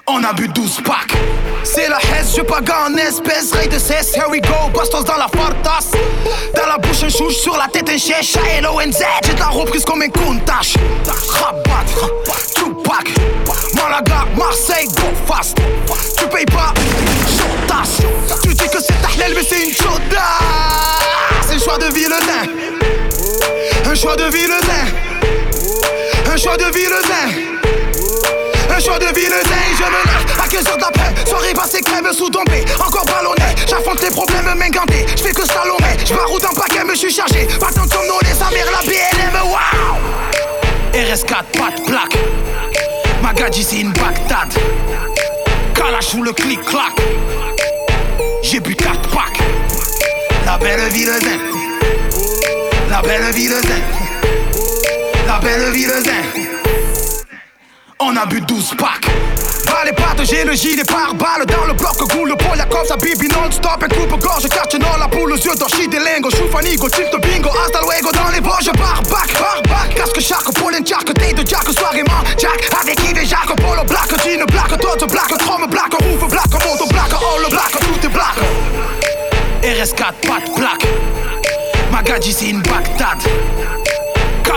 [0.07, 1.15] On a bu 12 packs.
[1.63, 3.53] C'est la Hesse, je pague en espèce.
[3.53, 4.69] Ray de cesse, here we go.
[4.75, 5.87] Bastos dans la fartas.
[6.53, 8.35] Dans la bouche, un chouche, sur la tête, un chèche.
[8.57, 9.05] L-O-N-Z.
[9.25, 10.73] J'ai la reprise comme un countach.
[11.29, 11.85] Rabat,
[12.55, 13.07] Tupac.
[13.73, 15.57] Malaga, Marseille, go fast.
[16.17, 16.73] Tu payes pas,
[17.69, 17.99] tasse.
[18.43, 20.19] Tu dis que c'est ta mais c'est une chaudasse.
[21.47, 23.89] C'est un choix de vie, le nain.
[23.89, 25.18] Un choix de vie, le nain.
[26.31, 26.99] Un choix de vie, le.
[28.71, 31.25] Un choix de vie, le nain, je me lève à 15h d'après.
[31.27, 33.55] Soirée passée, crème sous tombée, encore ballonné.
[33.67, 35.07] J'affronte les problèmes, main gantée.
[35.17, 37.47] J'fais que salomer, j'baroute un paquet, me suis chargé.
[37.59, 39.97] Partant comme nous, les amers, la BLM, waouh!
[40.93, 42.17] RS4, pas de plaque.
[43.23, 44.53] Magadji, c'est une Bagdad.
[45.73, 46.93] Kalash ou le clic-clac.
[48.43, 49.39] J'ai bu 4 packs.
[50.45, 51.39] La belle ville zen.
[52.89, 54.08] La belle ville zen.
[55.29, 55.71] La belle.
[57.99, 59.05] On a bu 12 packs.
[59.67, 62.97] Bas les pattes, j'ai le gilet par balle dans le bloc, goule le Poliakov, ça
[62.97, 67.49] bibi non-stop, un coupe-gorge, quartier nord, la poule yeux d'orchis, des lingots, choufanigo, tilt bingo,
[67.49, 68.11] hasta luego.
[68.11, 72.01] Dans les Vosges, bar back, bar back, casque charque, pollen jack, thé de jack, soirée
[72.01, 76.27] man, jack, avec Yves et Jacques, polo black, jean black, tot black, chrome black, roof
[76.27, 78.35] black, moto black, all black, tout est black.
[79.61, 80.87] RS4, pas de plaque,
[81.91, 83.19] Magadji c'est une Bagdad,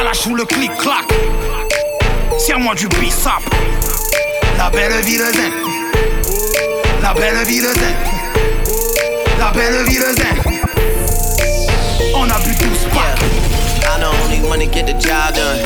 [0.03, 1.07] Kalash ou le clic-clac.
[2.37, 3.41] Serre-moi du bissap.
[4.59, 5.53] La belle ville zen.
[7.01, 7.95] La belle ville zen.
[9.39, 10.37] La belle ville zen.
[12.17, 13.23] On a bu 12 packs.
[13.87, 15.61] I'm the only one to get the job done.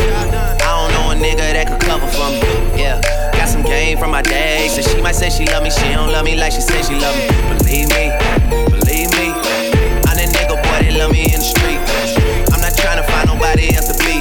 [0.60, 2.40] I don't know a nigga that could cover for me.
[2.76, 3.00] Yeah,
[3.32, 4.68] got some game from my day.
[4.68, 7.00] So she might say she love me, she don't love me like she said she
[7.00, 7.26] love me.
[7.56, 8.12] Believe me,
[8.68, 9.32] believe me.
[10.04, 11.80] I'm that nigga boy that love me in the street.
[12.52, 14.15] I'm not trying to find nobody else to be.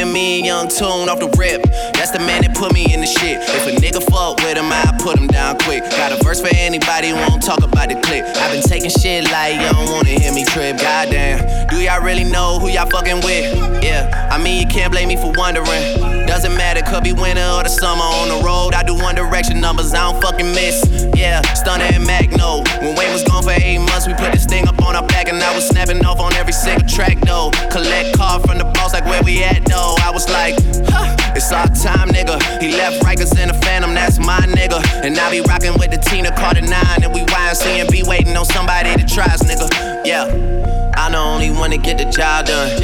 [0.00, 1.60] Being me and Young Tune off the rip.
[1.92, 3.36] That's the man that put me in the shit.
[3.36, 5.82] If a nigga fuck with him, I put him down quick.
[5.92, 8.24] Got a verse for anybody who won't talk about the clip.
[8.24, 10.78] I've been taking shit like you don't wanna hear me trip.
[10.78, 13.84] Goddamn, do y'all really know who y'all fucking with?
[13.84, 16.24] Yeah, I mean you can't blame me for wondering.
[16.40, 18.72] Doesn't matter, could be winter or the summer on the road.
[18.72, 20.80] I do one direction numbers, I don't fucking miss.
[21.14, 22.64] Yeah, Stunner and Magno.
[22.80, 25.28] When Wayne was gone for eight months, we put this thing up on our back
[25.28, 27.50] and I was snapping off on every single track though.
[27.68, 29.96] Collect card from the boss, like where we at though.
[30.00, 30.56] I was like,
[30.88, 32.40] huh, it's our time, nigga.
[32.56, 34.80] He left Rikers in the Phantom, that's my nigga.
[35.04, 36.72] And I be rocking with the Tina Carter 9
[37.04, 39.68] and we YMC and be waiting on somebody to try us, nigga.
[40.06, 40.79] Yeah.
[40.94, 42.82] I'm the only one to get the job done.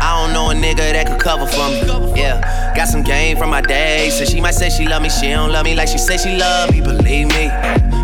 [0.00, 2.20] I don't know a nigga that could cover for me.
[2.20, 2.40] Yeah,
[2.74, 4.10] got some game from my day.
[4.10, 6.36] So she might say she love me, she don't love me like she say she
[6.36, 6.80] love me.
[6.80, 7.50] Believe me,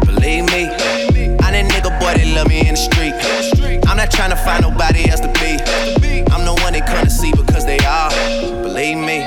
[0.07, 0.69] believe me.
[1.41, 3.15] I'm that nigga boy that love me in the street.
[3.89, 5.57] I'm not trying to find nobody else to be.
[6.31, 8.11] I'm the one they come to see because they are.
[8.63, 9.25] Believe me.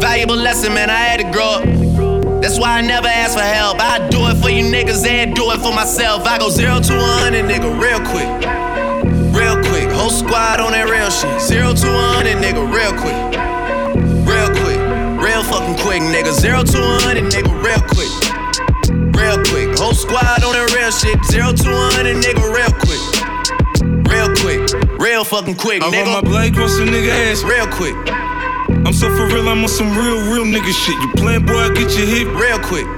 [0.00, 0.90] Valuable lesson, man.
[0.90, 1.69] I had to grow up.
[2.60, 3.80] Why I never ask for help.
[3.80, 6.26] I do it for you niggas and do it for myself.
[6.26, 8.28] I go zero to one hundred, nigga, real quick.
[9.32, 9.88] Real quick.
[9.88, 11.40] Whole squad on that real shit.
[11.40, 13.16] Zero to one hundred, nigga, real quick.
[14.28, 14.76] Real quick.
[15.24, 16.36] Real fucking quick, nigga.
[16.36, 18.12] Zero to one hundred, nigga, real quick.
[19.16, 19.72] Real quick.
[19.80, 21.16] Whole squad on that real shit.
[21.32, 23.00] Zero to one hundred, nigga, real quick.
[24.04, 24.68] Real quick.
[25.00, 26.12] Real fucking quick, I nigga.
[26.12, 27.40] run my blade across a nigga ass.
[27.40, 27.96] Real quick.
[28.86, 30.96] I'm so for real, I'm on some real, real nigga shit.
[30.96, 32.88] You playing boy, I get your hit real quick.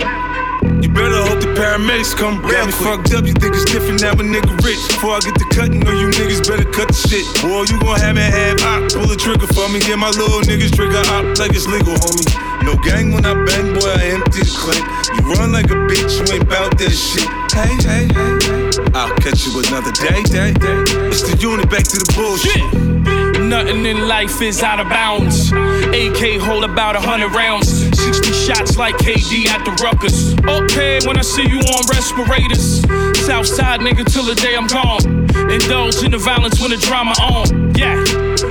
[0.78, 2.38] You better hope the paramedics come.
[2.42, 4.78] Got me fucked up, you think it's different now a nigga rich.
[4.94, 7.26] Before I get the cut, you know you niggas better cut the shit.
[7.42, 8.94] Boy, you gon' have me have hot.
[8.94, 12.30] Pull the trigger for me, yeah, my little niggas trigger up like it's legal, homie.
[12.62, 14.82] No gang when I bang, boy, I empty the clip.
[15.18, 17.26] You run like a bitch, you ain't bout that shit.
[17.50, 18.94] Hey, hey, hey, hey.
[18.94, 20.78] I'll catch you another day, day, day.
[21.10, 23.11] It's the unit, back to the bullshit.
[23.52, 25.52] Nothing in life is out of bounds.
[25.52, 27.68] AK hold about a hundred rounds.
[27.68, 30.32] 60 shots like KD at the Ruckers.
[30.48, 32.80] Okay, when I see you on respirators.
[33.26, 35.04] Southside nigga till the day I'm gone.
[35.52, 37.74] Indulge in the violence when the drama on.
[37.76, 38.00] Yeah,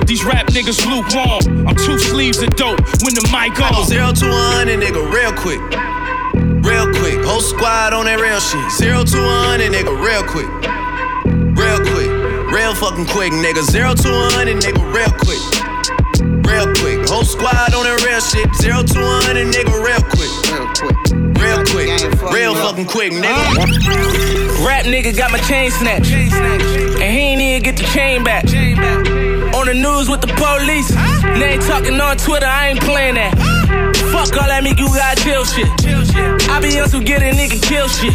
[0.06, 1.66] these rap niggas lukewarm.
[1.66, 3.74] I'm two sleeves of dope when the mic on.
[3.74, 5.58] I go zero to one hundred, nigga, real quick.
[6.62, 7.18] Real quick.
[7.26, 8.70] Whole squad on that real shit.
[8.70, 10.81] Zero to one hundred, nigga, real quick.
[12.62, 13.60] Real fucking quick, nigga.
[13.60, 15.42] Zero to one hundred, nigga, real quick.
[16.46, 17.08] Real quick.
[17.10, 18.46] Whole squad on that real shit.
[18.54, 20.30] Zero to one hundred, nigga, real quick.
[21.42, 21.90] Real quick.
[21.90, 22.30] Real quick.
[22.30, 23.34] Real fucking quick, nigga.
[23.34, 23.66] Uh.
[24.64, 26.12] Rap nigga got my chain snatched.
[26.14, 28.44] And he ain't even get the chain back.
[29.58, 30.86] On the news with the police.
[31.34, 33.91] They ain't talking on Twitter, I ain't playing that.
[34.12, 35.66] Fuck all that make you got chill shit.
[36.52, 38.12] I be on some get a nigga kill shit.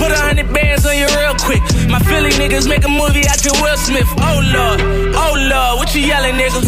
[0.00, 1.62] Put a hundred bands on you real quick.
[1.92, 4.08] My Philly niggas make a movie out your Will Smith.
[4.18, 4.80] Oh lord,
[5.14, 6.64] oh lord, what you yelling, nigga?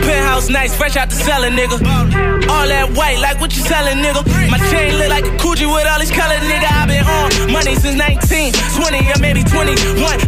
[0.00, 2.33] Penthouse nights, fresh out the cellar, nigga.
[2.54, 4.22] All that white, like what you selling, nigga?
[4.48, 6.70] My chain look like a Coogi with all these colors, nigga.
[6.70, 9.74] I been on money since 19, 20, or maybe 21.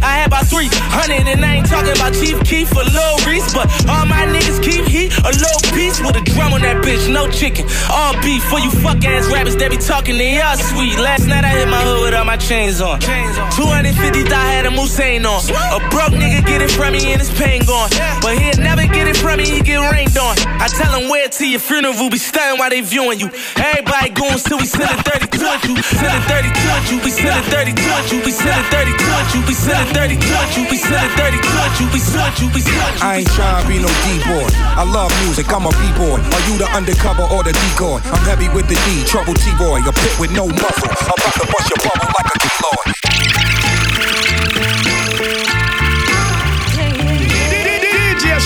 [0.03, 3.71] I had about 300, and I ain't talking about Chief Keef or Lil Reese, but
[3.87, 7.31] all my niggas keep heat, a little piece with a drum on that bitch, no
[7.31, 7.63] chicken.
[7.89, 10.99] All beef for you fuck ass rappers that be talking to y'all sweet.
[10.99, 12.99] Last night I hit my hood with all my chains on.
[12.99, 15.39] 250 I had a Hussein on.
[15.71, 17.89] A broke nigga get it from me and his pain gone.
[18.21, 20.35] But he'll never get it from me, he get rained on.
[20.59, 23.29] I tell him where to your funeral, be stunning while they viewing you.
[23.53, 25.77] Everybody going till we sending 32 at you.
[25.85, 29.53] Sending 32 at you, we sending 32 at you, we sending 32 at you, we
[29.53, 33.05] sending 32 at you, we sending 32 at you, we sending you, we sending you.
[33.05, 34.49] I ain't trying to be no D-boy.
[34.73, 36.17] I love music, I'm a B-boy.
[36.17, 38.01] Are you the undercover or the decoy?
[38.09, 39.85] I'm heavy with the D, trouble T-boy.
[39.85, 40.89] A pit with no muscle.
[40.89, 42.56] About to bust your bubble like a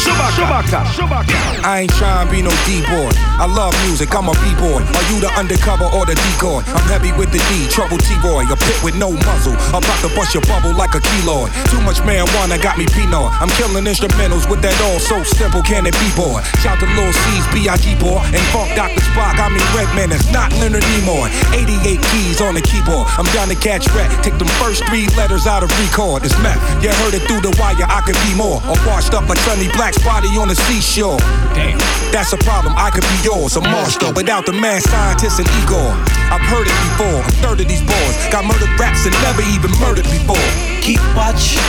[0.02, 0.82] Chewbacca.
[1.62, 3.14] I ain't trying to be no D-boy.
[3.38, 4.82] I love music, I'm a B-boy.
[4.82, 6.66] Are you the undercover or the decoy?
[6.74, 8.50] I'm heavy with the D, trouble T-boy.
[8.50, 9.54] A pit with no muzzle.
[9.70, 11.54] About to bust your bubble like a keloid.
[11.70, 13.30] Too much marijuana got me penal.
[13.38, 15.62] I'm killing instrumentals with that all so simple.
[15.62, 16.42] Can it be, boy?
[16.66, 18.02] Shout to Lil C's, B.I.G.
[18.02, 18.26] boy.
[18.34, 19.02] And Funk Dr.
[19.14, 20.10] Spock, I mean Redman.
[20.14, 21.30] It's not Leonard Nimoy.
[21.54, 23.06] 88 keys on the keyboard.
[23.22, 24.10] I'm down to catch rat.
[24.26, 26.26] Take them first three letters out of record.
[26.26, 26.58] It's meth.
[26.82, 27.86] You heard it through the wire.
[27.86, 28.58] I could be more.
[28.66, 31.18] Or washed up like Sonny Black's body on the seashore.
[31.54, 31.78] Damn.
[32.12, 32.74] That's a problem.
[32.78, 33.58] I could be yours.
[33.58, 35.92] A monster without the mad scientist and Igor.
[36.32, 37.20] I've heard it before.
[37.20, 40.40] A third of these boys got murdered raps and never even murdered before.
[40.80, 41.60] Keep watch.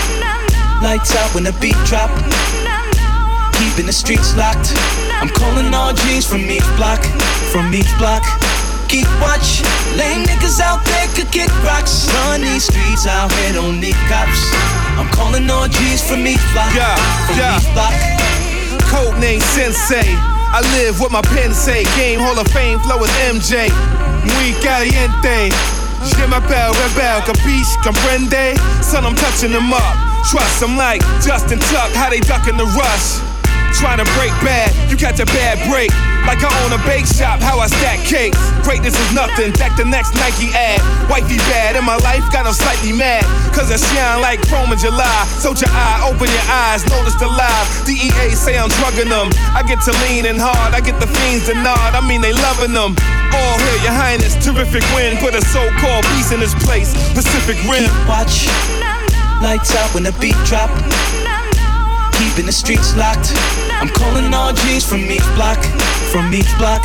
[0.83, 2.11] Lights out when the beat drop.
[3.59, 4.71] Keeping the streets locked.
[5.19, 7.03] I'm calling all G's from each block.
[7.51, 8.23] From each block.
[8.93, 9.65] Keep watch.
[9.97, 12.13] Lame niggas out there could kick rocks.
[12.13, 14.53] Run these streets out here, don't need cops.
[15.01, 16.77] I'm calling all G's from me block.
[16.77, 16.93] Yeah,
[17.25, 17.57] from yeah.
[17.57, 17.97] each block.
[18.93, 20.13] Code name Sensei.
[20.53, 21.85] I live what my pen say.
[21.97, 23.73] Game Hall of Fame flow is MJ.
[24.29, 25.49] Muy caliente.
[26.05, 28.61] Je m'appelle Rebel, capiche, comprende?
[28.85, 29.97] Son, I'm touching them up.
[30.29, 33.25] Trust, I'm like Justin Tuck, how they ducking the rush.
[33.81, 35.91] Trying to break bad, you catch a bad break.
[36.27, 38.39] Like I own a bake shop, how I stack cakes.
[38.63, 40.79] Greatness is nothing, back the next Nike ad.
[41.11, 43.27] Wifey bad, in my life got them slightly mad.
[43.51, 45.27] Cause I shine like chrome in July.
[45.43, 47.67] So your eye, open your eyes, notice the live.
[47.85, 49.29] DEA say I'm drugging them.
[49.53, 51.95] I get to leaning hard, I get the fiends to nod.
[51.95, 52.95] I mean, they loving them.
[53.35, 55.19] All here, your highness, terrific win.
[55.19, 56.95] Put a so called beast in this place.
[57.13, 57.91] Pacific Rim.
[58.07, 58.47] Watch.
[59.43, 60.71] Lights out when the beat drop.
[62.23, 63.35] Keeping the streets locked.
[63.83, 65.59] I'm calling all G's from each block.
[66.15, 66.79] From each block.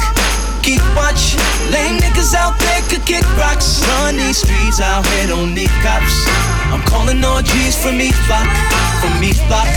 [0.65, 1.37] Keep watch.
[1.69, 3.85] Lame niggas out there could kick rocks.
[3.85, 6.25] Run these streets out here, don't need cops.
[6.73, 8.49] I'm calling all G's from each block.
[8.97, 9.69] From each block.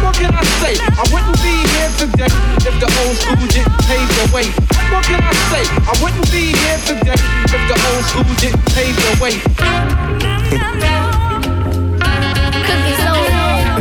[0.00, 0.80] What can I say?
[0.80, 2.32] I wouldn't be here today
[2.64, 4.48] if the old school didn't pave the way.
[4.88, 5.64] What can I say?
[5.76, 7.20] I wouldn't be here today
[7.52, 10.93] if the old school didn't pave the way.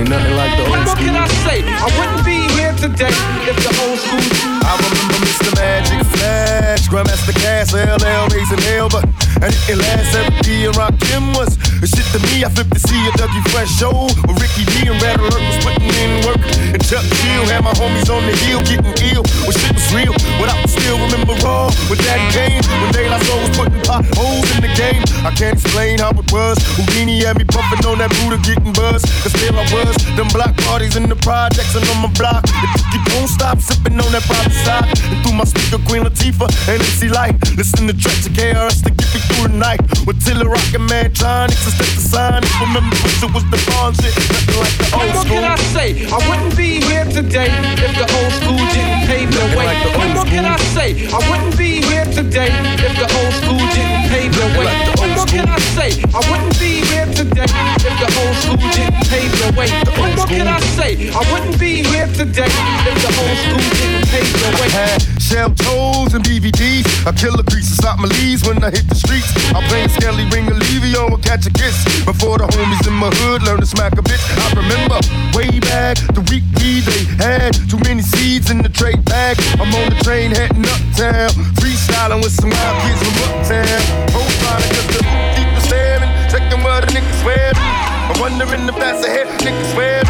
[0.03, 1.63] Ain't nothing like the old What can I say?
[1.63, 3.15] I wouldn't be here today
[3.47, 4.19] if the old school.
[4.59, 5.47] I remember Mr.
[5.55, 9.05] Magic Flash, Grandmaster Caz, LL, raising hell, but
[9.43, 12.43] it last every and Rakim was a shit to me.
[12.43, 15.59] I flipped to see a Dougie Fresh show with Ricky D and Red Alert was
[15.63, 16.39] putting in work.
[16.71, 19.23] And Chuck Chill had my homies on the hill getting ill.
[19.43, 23.39] When shit was real, but I still remember raw with Daddy Kane when La Soul
[23.43, 25.03] was putting potholes in the game.
[25.27, 26.57] I can't explain how it was.
[26.79, 29.03] Whodini had me puffing on that Buddha getting buzz.
[29.23, 32.43] Cause there I was, them block parties in the projects and on my block.
[32.47, 35.45] If you don't stop sipping on that private side, and through my
[35.93, 37.37] Queen Latifah and MC Lyte.
[37.55, 39.79] Listen to tracks of KRS to get me through the night.
[40.09, 42.41] With Tiller Rockin' Mantronix and step the sign.
[42.65, 45.37] Remember, it was the bomb shit, nothing like the old What school.
[45.37, 45.89] can I say?
[46.09, 49.69] I wouldn't be here today if the old school didn't pave the way.
[50.17, 50.97] What can I say?
[51.13, 54.73] I wouldn't be here today if the old school didn't pave the way.
[54.97, 55.02] What
[55.33, 55.91] can I say?
[56.13, 59.69] I wouldn't be here today if the old school didn't pave the way.
[59.97, 61.09] What can I say?
[61.09, 62.53] I wouldn't be here today
[62.85, 64.69] if the old school didn't pave the way.
[64.69, 66.85] Had shell toes and BVDs.
[67.09, 69.33] I kill a grease to stop my leaves when I hit the streets.
[69.57, 71.81] I play Skelly Ring Olivio and catch a kiss.
[72.05, 74.21] Before the homies in my hood learn to smack a bitch.
[74.37, 75.01] I remember
[75.33, 79.37] way back the week we they had too many seeds in the tray bag.
[79.59, 81.29] I'm on the train heading uptown,
[81.59, 83.81] freestyling with some wild kids from uptown.
[84.15, 87.57] Oh, Profiling cause the keep us staring, checking what a nigga swearing.
[87.57, 90.05] I'm wondering if that's a hit, nigga swearing.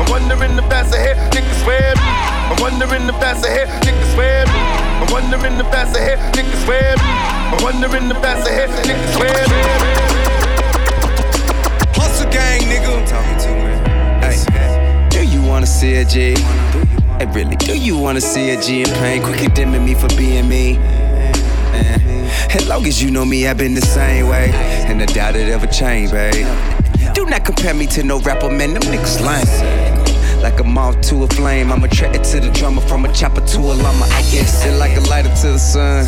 [0.00, 2.00] I'm wondering if that's a hit, nigga swearing.
[2.00, 4.48] I'm wondering if that's a hit, nigga swearing.
[5.02, 5.52] I'm wondering
[5.96, 7.02] ahead, niggas swear me.
[7.02, 9.60] I wonder in the past ahead, niggas swear me.
[11.94, 12.98] Hustle gang, nigga.
[12.98, 14.22] I'm talking to man.
[14.22, 16.34] Hey, do you wanna see a G?
[17.18, 19.22] Hey, really, do you wanna see a G in pain?
[19.22, 20.78] Quick condemning me for being me.
[20.78, 22.11] Man.
[22.54, 24.50] As long as you know me, I've been the same way.
[24.52, 26.46] And I doubt it ever change, babe.
[27.14, 28.74] Do not compare me to no rapper, man.
[28.74, 30.42] Them niggas lying.
[30.42, 33.58] Like a moth to a flame, I'm attracted to the drummer from a chopper to
[33.58, 34.06] a llama.
[34.10, 36.04] I guess it like a lighter to the sun.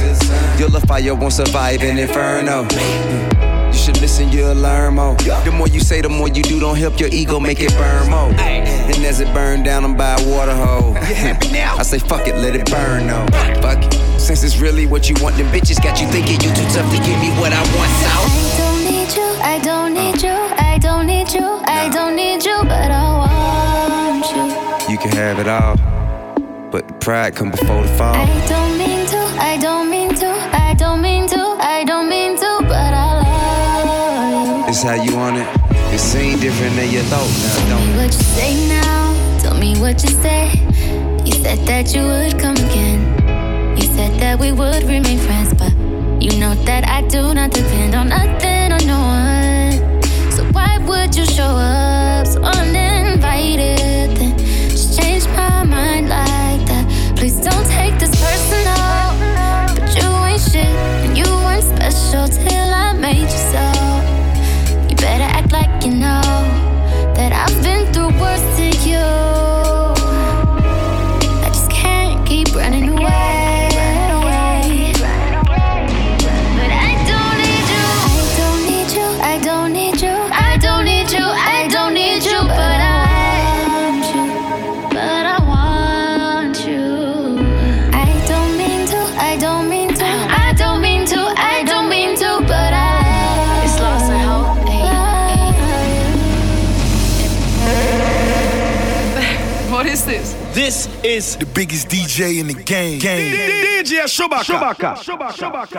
[0.58, 3.53] Your fire won't survive an inferno.
[3.74, 5.16] You should listen, you'll learn more.
[5.16, 6.60] The more you say, the more you do.
[6.60, 8.30] Don't help your ego make it burn more.
[8.38, 10.96] And as it burn down, I'm by a water hole.
[10.96, 13.26] I say fuck it, let it burn though.
[13.60, 14.20] Fuck it.
[14.20, 16.98] Since it's really what you want, them bitches got you thinking you too tough to
[16.98, 17.90] give me what I want.
[18.54, 22.56] So need you I don't need you, I don't need you, I don't need you,
[22.62, 24.92] but I want you.
[24.92, 25.76] You can have it all,
[26.70, 28.14] but the pride come before the fall.
[28.14, 29.83] I don't mean to, I don't
[34.84, 35.48] how you want it.
[35.94, 37.28] It seems different than you thought
[37.68, 40.50] now, Tell me what you say now, tell me what you say.
[41.24, 43.78] You said that you would come again.
[43.78, 45.72] You said that we would remain friends, but
[46.22, 50.02] you know that I do not depend on nothing or no one.
[50.32, 52.40] So why would you show up so
[65.84, 66.23] waking up.
[101.14, 102.98] Is the biggest DJ in the game.
[102.98, 103.32] game.
[103.36, 104.98] DJ Shubaka.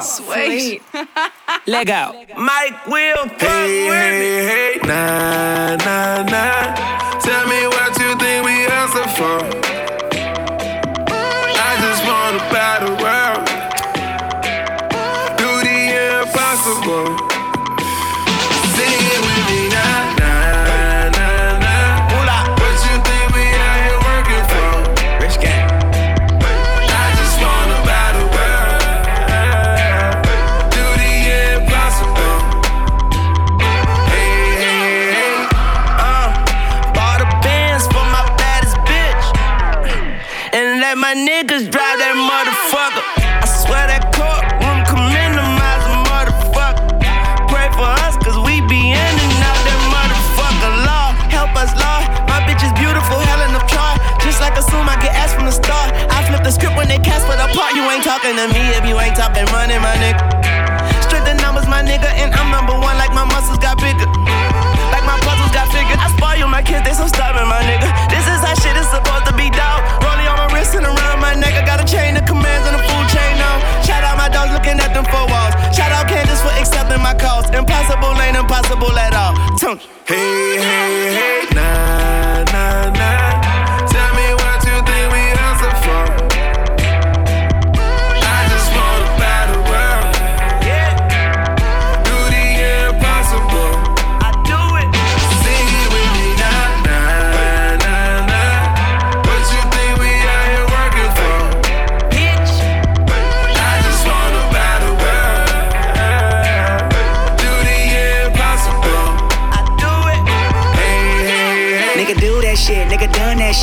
[0.02, 0.82] Sweet.
[1.68, 2.16] Leg out.
[2.38, 7.20] Mike will hey, hey, hey, nah, nah, nah.
[7.20, 9.38] Tell me what you think we answer for.
[11.68, 13.46] I just wanna battle world.
[15.38, 15.80] Do the
[16.22, 17.35] impossible.
[41.46, 43.06] Niggas drive that motherfucker.
[43.22, 46.90] I swear that courtroom can minimize a motherfucker.
[47.46, 50.72] Pray for us, cause we be in and out that motherfucker.
[50.90, 52.10] Law, help us, Lord.
[52.26, 53.94] My bitch is beautiful, Helen of Troy.
[54.26, 55.94] Just like assume I get asked from the start.
[56.10, 57.78] I flip the script when they cast for the part.
[57.78, 60.26] You ain't talking to me if you ain't talking money, my nigga.
[61.06, 64.10] Straight the numbers, my nigga, and I'm number one like my muscles got bigger.
[64.90, 66.02] Like my puzzles got figured.
[66.02, 67.75] I spoil my kids, they so stubborn, my nigga.
[77.58, 79.34] Impossible ain't impossible at all.
[80.06, 81.35] Hey, hey, hey,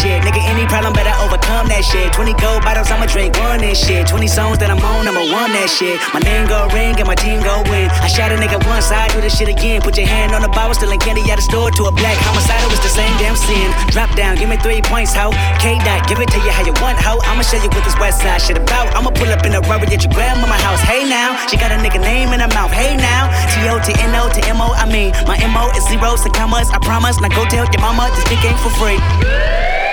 [0.03, 0.19] shit.
[0.27, 2.11] Nigga, any problem better overcome that shit.
[2.11, 4.11] 20 gold bottles, I'ma drink one this shit.
[4.11, 6.03] 20 songs that I'm on, I'ma one that shit.
[6.11, 7.87] My name go ring and my team go win.
[8.03, 9.81] I shot a nigga once, I do this shit again.
[9.81, 12.67] Put your hand on the bottle, stealing candy out the store to a black homicidal,
[12.75, 13.71] it's the same damn sin.
[13.95, 15.31] Drop down, give me three points, ho.
[15.63, 17.23] K dot, give it to you how you want, ho.
[17.31, 18.91] I'ma show you what this west side shit about.
[18.99, 20.83] I'ma pull up in a rubber at your grandmama house.
[20.83, 22.75] Hey now, she got a nigga name in her mouth.
[22.75, 24.75] Hey now, T O T N O to M O.
[24.75, 26.75] I mean, my M O is zeros and commas.
[26.75, 27.23] I promise.
[27.23, 28.99] Now go tell your mama this dick ain't for free.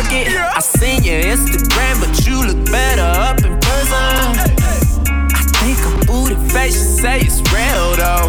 [0.00, 0.28] work it.
[0.28, 4.08] I seen your Instagram, but you look better up in person.
[4.40, 8.28] I think her booty face, she say it's real though.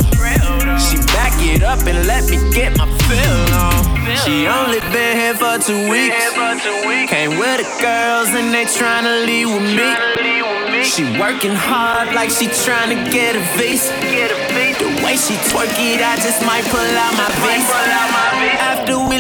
[0.80, 3.72] She back it up and let me get my fill on.
[4.24, 6.16] She only been here for two weeks.
[7.10, 10.84] Came with the girls and they tryna leave with me.
[10.84, 13.94] She working hard like she tryna get a visa.
[14.82, 17.72] The way she twerk it, I just might pull out my visa.
[18.60, 19.18] After we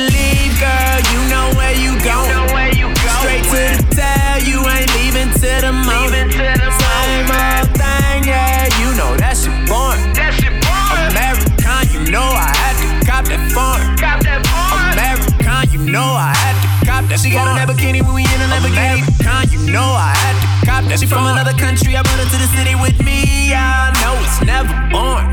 [13.37, 14.91] to cop that foreign.
[14.97, 17.19] American, you know I had to cop that.
[17.19, 19.05] She got on that bikini when we in a Lamborghini.
[19.21, 20.99] American, you know I had to cop that.
[20.99, 23.53] She from another country, I brought her to the city with me.
[23.55, 25.23] I know it's never born.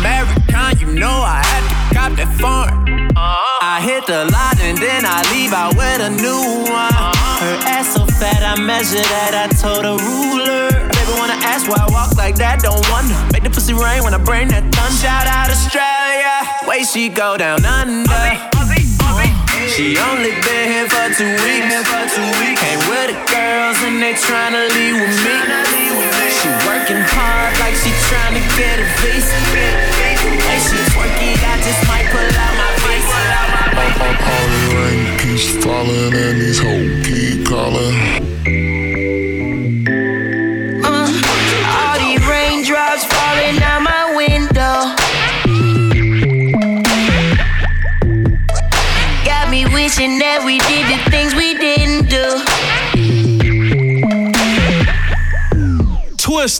[0.00, 3.16] American, you know I had to cop that foreign.
[3.16, 3.58] Uh-huh.
[3.62, 6.92] I hit the lot and then I leave out with a new one.
[6.92, 7.40] Uh-huh.
[7.40, 9.32] Her ass so fat, I measure that.
[9.32, 10.68] I told a ruler.
[10.92, 12.60] Baby wanna ask why I walk like that?
[12.60, 13.16] Don't wonder.
[13.32, 15.00] Make the pussy rain when I bring that thunder.
[15.00, 18.12] Shout out Australia, way she go down under.
[19.72, 21.72] She only been here for two weeks.
[22.60, 25.36] Came with the girls and they tryna leave with me.
[26.36, 29.36] She working hard like she tryna get a visa.
[29.56, 32.59] Way she twerk it, I just might pull out
[34.00, 34.12] my
[34.52, 38.69] the rain keeps falling and these hoes keep calling.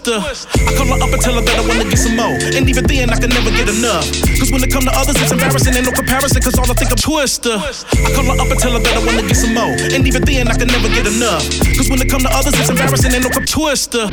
[0.01, 0.49] Twister.
[0.67, 2.37] I call her up and tell her that I wanna get some more.
[2.57, 4.09] And even then, I can never get enough.
[4.41, 6.41] Cause when it come to others, it's embarrassing, ain't no comparison.
[6.41, 7.57] Cause all I think of Twister.
[7.61, 9.77] I call her up and tell her that I wanna get some more.
[9.93, 11.45] And even then, I can never get enough.
[11.77, 14.09] Cause when it come to others, it's embarrassing, ain't no com- Twister.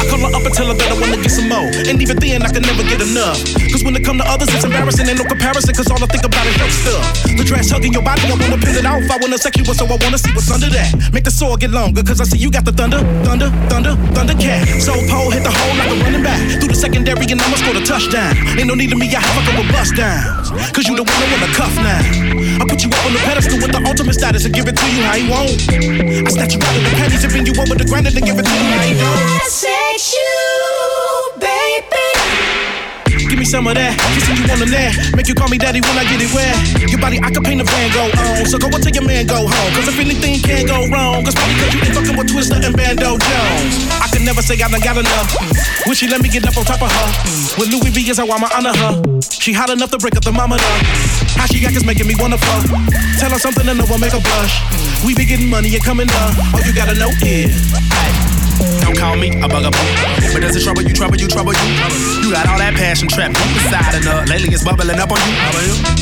[0.00, 1.68] I call her up and tell her that I wanna get some more.
[1.84, 3.36] And even then, I can never get enough.
[3.68, 5.76] Cause when it come to others, it's embarrassing, ain't no comparison.
[5.76, 7.04] Cause all I think about is your stuff.
[7.36, 9.04] The dress hugging your body, I wanna peel it off.
[9.04, 11.12] I wanna sex you, so I wanna see what's under that.
[11.12, 14.36] Make the sword get longer, cause I see you got the thunder, thunder, thunder, thunder
[14.40, 14.64] cat.
[14.80, 16.40] So pole hit the hole like a running back.
[16.58, 18.32] Through the secondary, and I'ma score the touchdown.
[18.56, 20.48] Ain't no need of me, I have a couple bust downs.
[20.72, 22.00] Cause you the one I wanna cuff now.
[22.60, 24.86] I put you up on the pedestal with the ultimate status and give it to
[24.88, 25.52] you how you want.
[26.24, 28.38] I snatch you out of the panties and bring you over the ground and give
[28.38, 29.89] it to you how you want.
[30.00, 32.08] Sex you, baby.
[33.28, 34.96] Give me some of that, kissing you on the neck.
[35.12, 36.56] Make you call me daddy when I get it wet.
[36.88, 38.48] Your body, I can paint a Van Gogh on.
[38.48, 39.70] So go and tell your man go home.
[39.76, 42.72] Cause if anything can't go wrong, cause probably cause you ain't fucking with Twista and
[42.72, 43.76] Bando Jonez.
[44.00, 45.36] I can never say I done got enough.
[45.84, 47.08] When she let me get up on top of her.
[47.60, 49.20] With Louis V is how I'ma honor her.
[49.20, 50.56] She hot enough to break up the mama.
[51.36, 52.64] How she act is making me wanna fuck.
[53.20, 54.64] Tell her something and know will make her blush.
[55.04, 56.56] We be getting money and coming up.
[56.56, 58.39] All you gotta know is.
[58.90, 59.78] Don't call me a bugaboo.
[60.34, 61.66] But does it trouble you, trouble you, trouble you?
[62.26, 65.38] You got all that passion trapped inside and uh, lately it's bubbling up on you.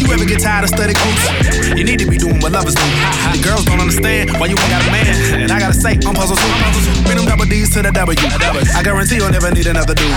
[0.01, 1.21] You ever get tired of study groups?
[1.77, 2.89] You need to be doing what lovers do.
[3.37, 5.05] The girls don't understand why you ain't got a man.
[5.37, 6.49] And I gotta say, I'm puzzled too.
[7.05, 8.17] Bring them double D's to the W.
[8.17, 10.09] I guarantee you'll never need another dude.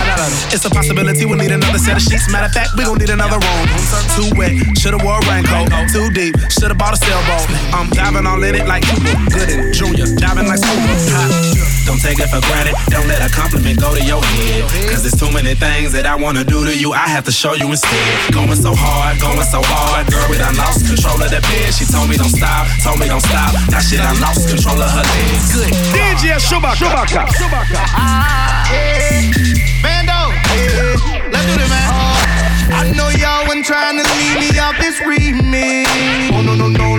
[0.48, 2.32] It's a possibility we'll need another set of sheets.
[2.32, 3.68] Matter of fact, we gon' need another room.
[4.16, 5.68] Too wet, should've wore a raincoat.
[5.92, 7.52] Too deep, should've bought a sailboat.
[7.76, 9.12] I'm diving all in it like Cuba.
[9.28, 11.51] Gooding Junior, diving like Scuba.
[11.82, 11.86] Hot.
[11.86, 12.74] Don't take it for granted.
[12.90, 14.62] Don't let a compliment go to your head.
[14.90, 16.92] Cause there's too many things that I wanna do to you.
[16.92, 18.32] I have to show you instead.
[18.32, 20.06] Going so hard, going so hard.
[20.10, 21.74] Girl, we done lost control of the bed.
[21.74, 23.54] She told me don't stop, told me don't stop.
[23.70, 25.52] Now shit, I lost control of her legs.
[25.54, 25.72] Good.
[25.94, 27.26] DJ Chewbacca.
[27.34, 27.82] Chewbacca.
[27.96, 28.68] Ah.
[29.82, 30.20] Bando,
[31.30, 31.88] let's do this, man.
[31.90, 32.32] Oh.
[32.72, 35.86] I know y'all wasn't trying to leave me off this remix.
[36.32, 36.91] Oh no no no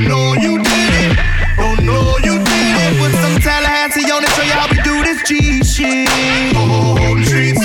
[5.85, 7.59] Oh, she to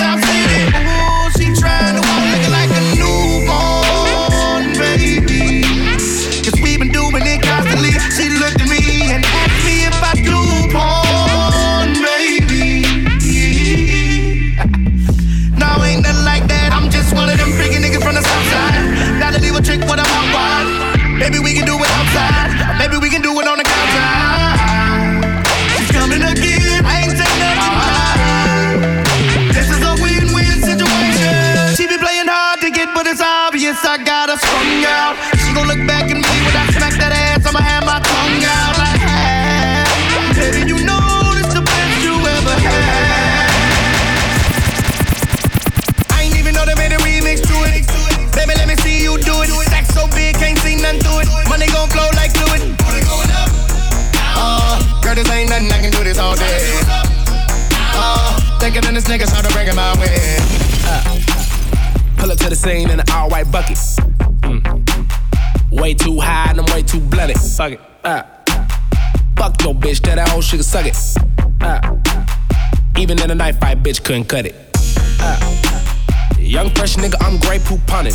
[2.03, 5.63] walk like a newborn baby.
[6.43, 7.91] Cause we been doing it constantly.
[8.11, 10.35] She looked at me and asked me if I do
[10.75, 12.83] porn, baby.
[15.89, 16.71] Ain't nothing like that.
[16.73, 19.19] I'm just one of them freaky niggas from the south side.
[19.19, 20.65] Gotta leave a trick out.
[21.17, 21.78] Maybe we can do
[58.99, 60.37] this nigga, so to bring him my way.
[60.83, 61.19] Uh,
[62.17, 63.77] pull up to the scene in an all white bucket.
[64.41, 65.71] Mm.
[65.71, 67.33] Way too high and I'm way too bloody.
[67.33, 67.81] Fuck it.
[68.03, 68.23] Uh,
[69.37, 70.97] fuck your bitch, that whole shit suck it.
[71.61, 71.79] Uh,
[72.97, 74.55] even in a knife fight, bitch couldn't cut it.
[75.21, 75.39] Uh,
[76.37, 78.13] young fresh nigga, I'm great poop punning.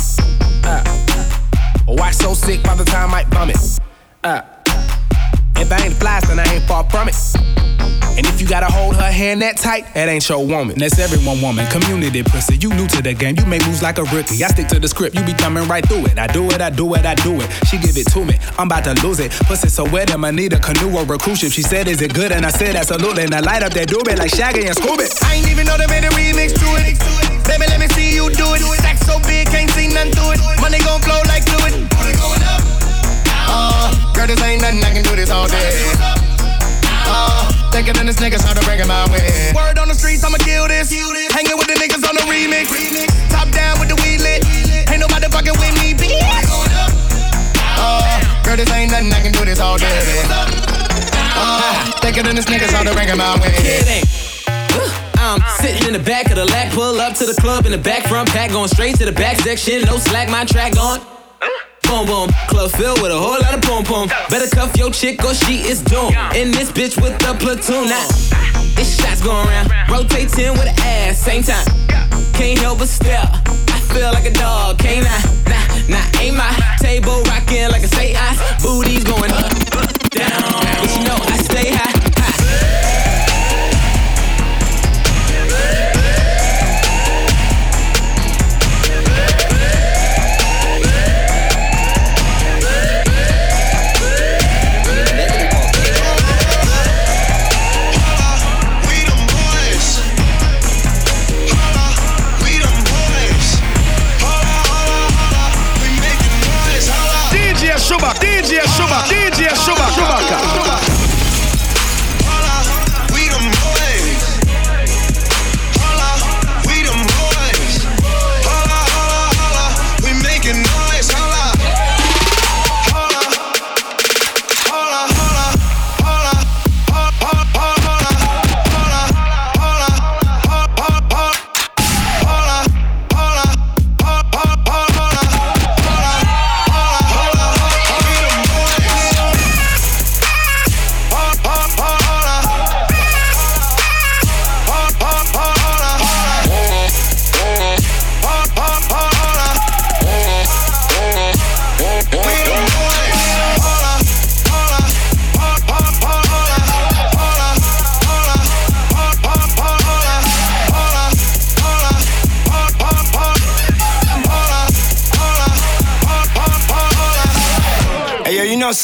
[0.63, 0.83] Uh,
[1.85, 3.79] why so sick by the time I bum it?
[4.23, 4.41] Uh,
[5.57, 7.15] if I ain't fly, then I ain't far from it.
[8.17, 10.79] And if you gotta hold her hand that tight, that ain't your woman.
[10.79, 12.55] That's everyone woman, community pussy.
[12.55, 14.39] You new to the game, you make moves like a rookie.
[14.39, 16.17] I stick to the script, you be coming right through it.
[16.17, 17.49] I do it, I do it, I do it.
[17.67, 19.31] She give it to me, I'm about to lose it.
[19.51, 21.51] Pussy so wet, I'ma need a canoe or a cruise ship.
[21.51, 22.31] She said, Is it good?
[22.31, 23.23] And I said, Absolutely.
[23.23, 25.11] And I light up that doobie like Shaggy and Scooby.
[25.23, 26.95] I ain't even know they made a remix to it.
[27.43, 28.63] Baby, let me see you do it.
[28.79, 30.39] Stack so big, can't see nothing to it.
[30.61, 32.74] Money gon' flow like fluid.
[33.47, 35.71] Uh, girl, this ain't nothing, I can do this all day.
[37.07, 39.53] Uh, thicker than this nigga, so to bring him my way.
[39.55, 40.89] Word on the streets, I'ma kill this.
[41.31, 42.69] Hanging with the niggas on the remix.
[43.29, 44.41] Top down with the weed lit.
[44.89, 46.17] Ain't nobody fucking with me, bitch.
[47.77, 50.25] Uh, girl, this ain't nothing, I can do this all day.
[51.37, 54.01] Uh, thicker than this nigga, so to bring him my way.
[55.17, 57.77] I'm sitting in the back of the lack, pull up to the club in the
[57.77, 60.99] back front pack, going straight to the back section, no slack, my track on.
[61.87, 64.07] Boom boom, club filled with a whole lot of boom boom.
[64.29, 66.15] Better cuff your chick or she is doomed.
[66.35, 68.07] In this bitch with the platoon now.
[68.77, 71.65] It's shots going around, rotating with an ass, same time.
[72.33, 73.23] Can't help but stare.
[73.23, 75.19] I feel like a dog, can't I?
[75.87, 78.39] Nah, nah, ain't my table rocking like a say ice.
[78.61, 79.51] Booty's going up,
[80.09, 80.41] down,
[80.81, 82.04] but you know I stay high.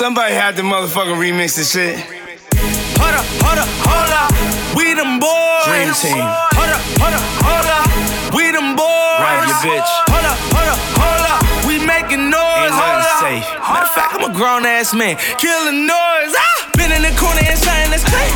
[0.02, 1.94] Somebody had to motherfucking remix this shit.
[2.98, 4.34] Hold up, hold up, hold up.
[4.74, 5.62] We them boys.
[5.70, 6.26] Dream team.
[6.58, 7.86] Hold up, hold up, hold up.
[8.34, 9.22] We them boys.
[9.22, 9.92] Right, your bitch.
[10.10, 11.42] Hold up, hold up, hold up.
[11.70, 12.74] We making noise.
[12.74, 13.46] Ain't nothing safe.
[13.62, 15.22] Matter of fact, I'm a grown ass man.
[15.38, 16.34] Killing noise.
[16.34, 16.74] Ah!
[16.74, 18.34] Been in the corner and saying that's crazy.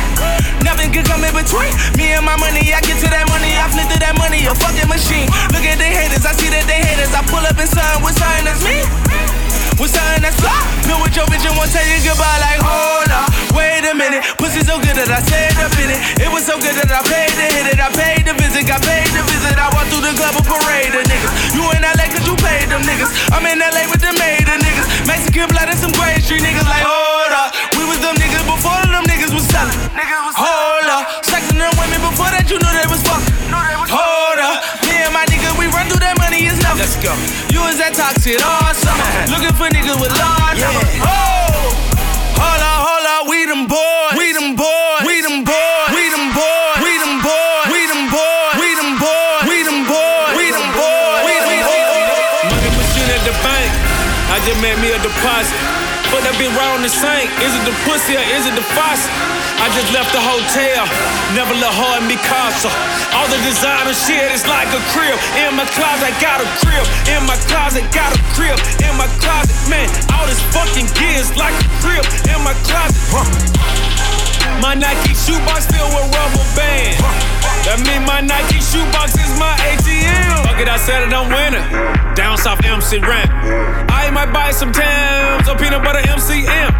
[0.62, 2.62] Nothing could come in between me and my money.
[2.70, 5.26] I get to that money, I flip to that money, a fucking machine.
[5.50, 7.10] Look at the haters, I see that they haters.
[7.10, 8.86] I pull up and sign with sign that's me
[9.80, 10.56] with something that's fly.
[10.88, 14.24] Been with your bitch and won't tell you goodbye like, hold up, wait a minute.
[14.40, 16.00] Pussy so good that I stayed up in it.
[16.20, 17.78] It was so good that I paid to hit it.
[17.80, 19.56] I paid to visit, got paid to visit.
[19.56, 21.32] I walked through the club a parade of niggas.
[21.52, 23.12] You in LA cause you paid them niggas.
[23.32, 24.88] I'm in LA with the maid of niggas.
[25.04, 27.52] Mexican blood and some Gray Street niggas like, hold up.
[27.76, 29.76] We was them niggas before them niggas was selling.
[30.36, 31.24] Hold up.
[31.24, 33.05] Sexing them women before that you knew they was
[36.76, 37.08] Let's go.
[37.48, 39.00] You was that toxic all summer.
[39.32, 41.08] Looking for niggas with large yeah.
[41.08, 41.72] Oh!
[42.36, 44.12] Hold up, hold up, we them boys.
[44.12, 45.00] We them boys.
[45.08, 45.88] We them boys.
[45.96, 46.76] We them boys.
[46.84, 47.64] We them boys.
[47.72, 48.52] We them boys.
[48.60, 49.40] We them boys.
[49.48, 50.36] We them boys.
[50.36, 51.24] We them boys.
[51.24, 52.44] We them boys.
[52.52, 53.72] Money machine at the bank.
[54.28, 55.56] I just made me a deposit.
[56.12, 57.32] But that be wrong the same.
[57.40, 59.08] Is it the pussy or is it the faucet?
[59.56, 60.84] I just left the hotel,
[61.32, 62.68] never let her in me casa.
[63.16, 65.16] All the designer shit is like a crib.
[65.40, 66.84] In my closet, got a crib.
[67.08, 68.58] In my closet, got a crib.
[68.84, 72.04] In my closet, man, all this fucking gear is like a crib.
[72.28, 73.24] In my closet, huh.
[74.60, 77.45] My Nike shoebox filled with rubber band.
[77.66, 80.46] That mean my Nike shoebox is my ATM.
[80.46, 81.66] Fuck it, I said it, I'm winning.
[82.14, 83.26] Down south MC rent.
[83.90, 86.70] I might buy some Tams or peanut butter MCM.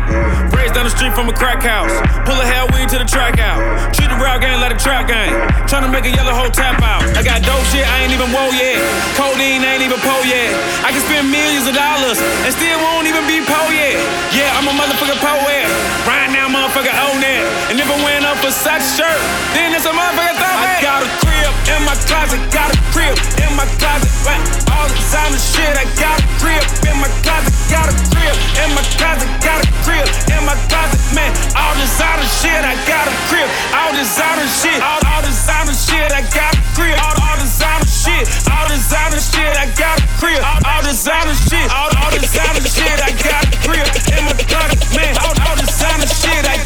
[0.55, 1.91] Raised down the street from a crack house.
[2.23, 3.59] Pull a hell weed to the track out.
[3.99, 5.35] Treat the rap game like a trap game.
[5.67, 7.03] Tryna make a yellow hole tap out.
[7.19, 8.79] I got dope shit, I ain't even woe yet.
[9.19, 10.55] Codeine ain't even po yet.
[10.87, 13.99] I can spend millions of dollars and still won't even be po yet.
[14.31, 15.67] Yeah, I'm a motherfucking poet.
[16.07, 17.43] Right now, motherfucker own it.
[17.75, 19.19] And if I went up for such shirt,
[19.51, 23.17] then it's a motherfucker throw I got a crib in my closet, got a crib
[23.41, 24.11] in my closet.
[24.27, 24.41] Right?
[24.73, 28.69] All the designer shit, I got a crib in my closet, got a crib in
[28.77, 31.33] my closet, got a crib in my closet, man.
[31.57, 33.49] All designer shit, I got a crib.
[33.73, 36.97] All designer shit, all, all designer shit, I got a crib.
[37.01, 40.41] All, all designer shit, all designer shit, I got a crib.
[40.45, 44.81] All, all designer shit, all, all designer shit, I got a crib in my closet,
[44.93, 45.15] man.
[45.25, 46.66] All, all designer shit, I got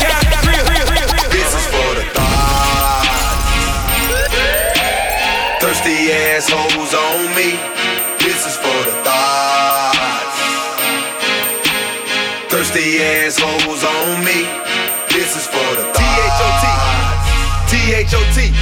[13.01, 14.45] assholes on me.
[15.09, 15.85] This is for the.
[17.71, 18.53] T-H-O-T.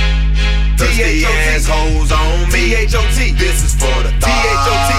[0.79, 2.71] Thirsty assholes on me.
[2.71, 3.33] T-H-O-T.
[3.35, 4.11] This is for the.
[4.23, 4.91] T-H-O-T.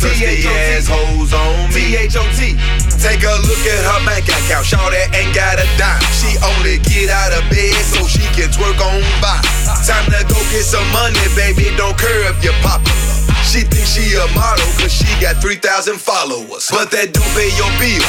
[0.00, 1.94] Thirsty assholes on me.
[1.94, 2.58] T-H-O-T.
[2.98, 4.66] Take a look at her bank account.
[4.66, 6.02] Shawty ain't got a dime.
[6.18, 9.38] She only get out of bed so she can twerk on by.
[9.86, 11.70] Time to go get some money, baby.
[11.76, 13.13] Don't care if you're popular.
[13.54, 16.74] She thinks she a model cause she got 3,000 followers.
[16.74, 18.02] But that don't pay your bills.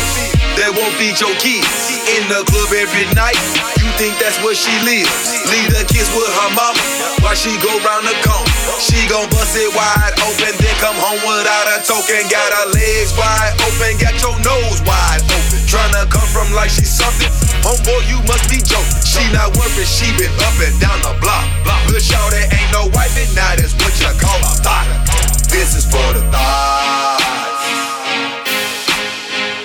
[0.57, 1.69] That won't feed your kids.
[2.17, 3.37] In the club every night.
[3.77, 5.05] You think that's where she lives.
[5.53, 6.81] Leave the kids with her mama
[7.21, 8.49] while she go round the corner.
[8.81, 12.25] She gon' bust it wide open, then come home without a token.
[12.25, 15.61] Got her legs wide open, got your nose wide open.
[15.69, 17.29] Tryna come from like she's something.
[17.61, 18.97] Homeboy, you must be joking.
[19.05, 21.45] She not worried, she been up and down the block.
[21.85, 25.24] Good shorty ain't no wifey, now that's what you call a.
[25.47, 27.65] This is for the thoughts.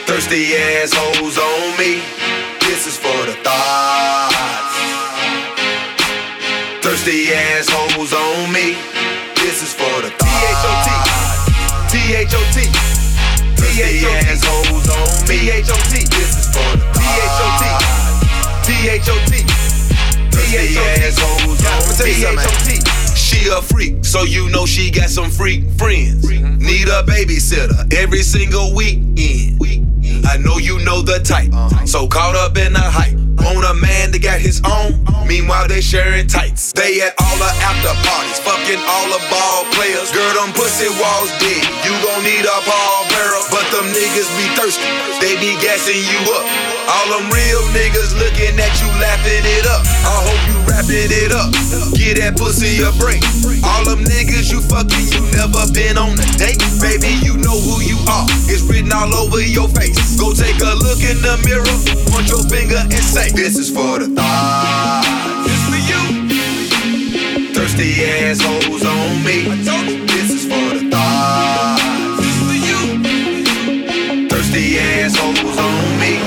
[0.06, 2.02] Thirsty assholes on me.
[2.60, 4.76] This is for the thoughts.
[6.82, 8.76] Thirsty assholes on me.
[9.36, 11.92] This is for the thoughts.
[11.92, 12.66] T-H-O-T.
[13.56, 15.38] Thirsty assholes on me.
[15.38, 16.04] T-H-O-T.
[16.10, 17.56] This is for the thoughts.
[18.66, 19.32] T-H-O-T.
[20.30, 22.14] Thirsty assholes on me.
[22.14, 22.99] T-H-O-T.
[23.40, 26.28] She a freak, so you know she got some freak friends.
[26.28, 26.60] Mm-hmm.
[26.60, 29.56] Need a babysitter every single weekend.
[30.28, 31.86] I know you know the type, uh-huh.
[31.86, 33.16] so caught up in the hype.
[33.40, 36.76] Want a man that got his own, meanwhile they sharing tights.
[36.76, 40.12] They at all the after parties, fucking all the ball players.
[40.12, 43.40] Girl, them pussy walls dead, you gon' need a ball barrel.
[43.48, 44.84] But them niggas be thirsty,
[45.24, 46.79] they be gassing you up.
[46.90, 49.86] All them real niggas looking at you laughing it up.
[50.02, 51.54] I hope you wrapping it up.
[51.94, 53.22] Get that pussy a break.
[53.62, 56.58] All them niggas you fucking, you never been on a date.
[56.82, 58.26] Baby, you know who you are.
[58.50, 60.18] It's written all over your face.
[60.18, 61.76] Go take a look in the mirror,
[62.10, 65.06] point your finger and say, This is for the thoughts.
[65.46, 66.02] This for you.
[67.54, 69.46] Thirsty assholes on me.
[70.10, 72.18] This is for the thoughts.
[72.18, 72.80] This for you.
[74.26, 76.18] Thirsty assholes on me,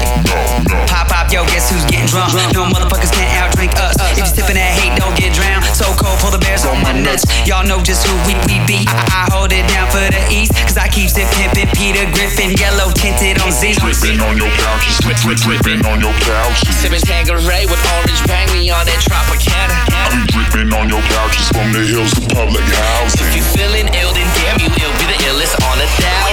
[0.88, 2.34] Pop, pop, yo, guess who's getting drunk?
[2.54, 3.96] No motherfuckers can't outdrink us.
[4.12, 5.66] If you sippin' that hate, don't get drowned.
[5.76, 7.24] So cold, pull the bears on my nuts.
[7.48, 8.86] Y'all know just who we, we be.
[8.88, 12.56] I, I hold it down for the East, cause I keep it pimpin' Peter Griffin,
[12.60, 13.76] yellow tinted on Z.
[13.80, 16.64] Dripping on your couch, drip, drip, dripping on your couch.
[16.82, 19.78] Sipping Tanqueray with orange bang, we on that Tropicana.
[19.92, 23.28] I'm dripping on your couches from the hills to public housing.
[23.28, 24.94] If you feeling ill, then damn you ill.
[25.00, 26.25] Be the illest on a thousand.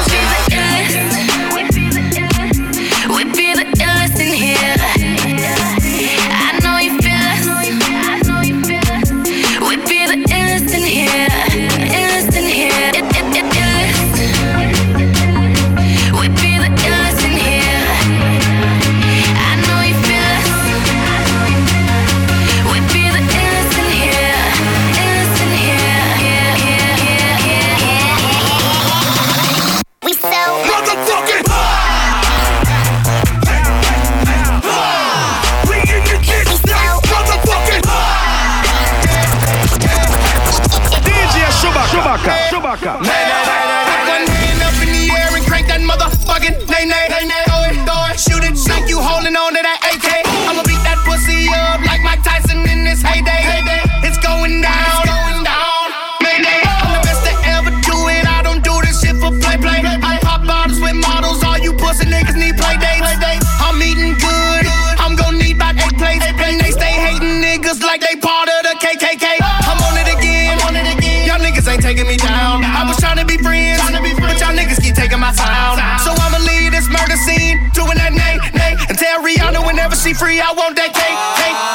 [80.15, 81.72] Free, I want that cake, cake.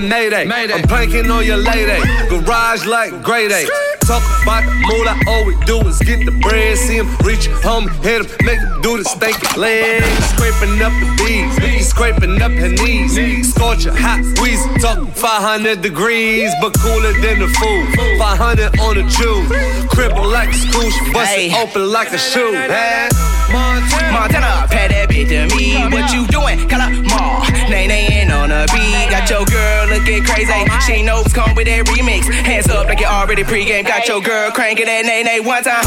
[0.00, 0.74] on a mayday.
[0.74, 2.00] I'm planking on your lady.
[2.28, 3.66] Garage like grade A.
[4.06, 6.76] Talk about the moolah, all we do is get the bread.
[6.78, 10.02] See him reach, home, hit him, make him do the stanky leg.
[10.34, 13.14] Scraping up the bees, he's scraping up her knees.
[13.54, 18.18] Scorcher, hot wheeze, talk 500 degrees, but cooler than the food.
[18.18, 19.46] 500 on the Jew,
[19.94, 22.52] cripple like a school, she bust it open like a shoe.
[22.52, 23.08] Hey.
[23.52, 25.74] Montana, pat that bitch to me.
[25.90, 26.68] What you doing?
[26.68, 27.46] Call up Ma.
[27.68, 28.89] Nay, nay, on the beat.
[29.10, 30.52] Got your girl looking crazy.
[30.52, 32.30] Oh, she knows come with that remix.
[32.30, 33.84] Hands up like you already pregame.
[33.86, 35.82] Got your girl cranking that nay, nay one time.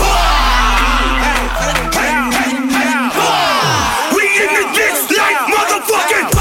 [4.11, 6.32] We in the dicks like motherfucking.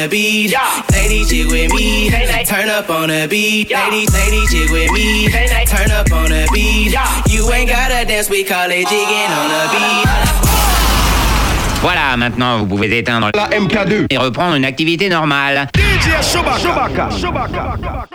[0.00, 0.54] The beat.
[0.92, 2.10] Lady chick with me,
[2.44, 3.70] turn up on the beat.
[3.70, 5.28] Lady, lady chick with me,
[5.66, 6.94] turn up on the beat.
[7.28, 10.08] You ain't gotta dance, we call it jigging on the beat.
[11.82, 15.68] Voilà, maintenant vous pouvez éteindre la MK2 et reprendre une activité normale.
[15.74, 16.58] DJ Chewbacca.
[16.58, 17.08] Chewbacca.
[17.18, 18.06] Chewbacca.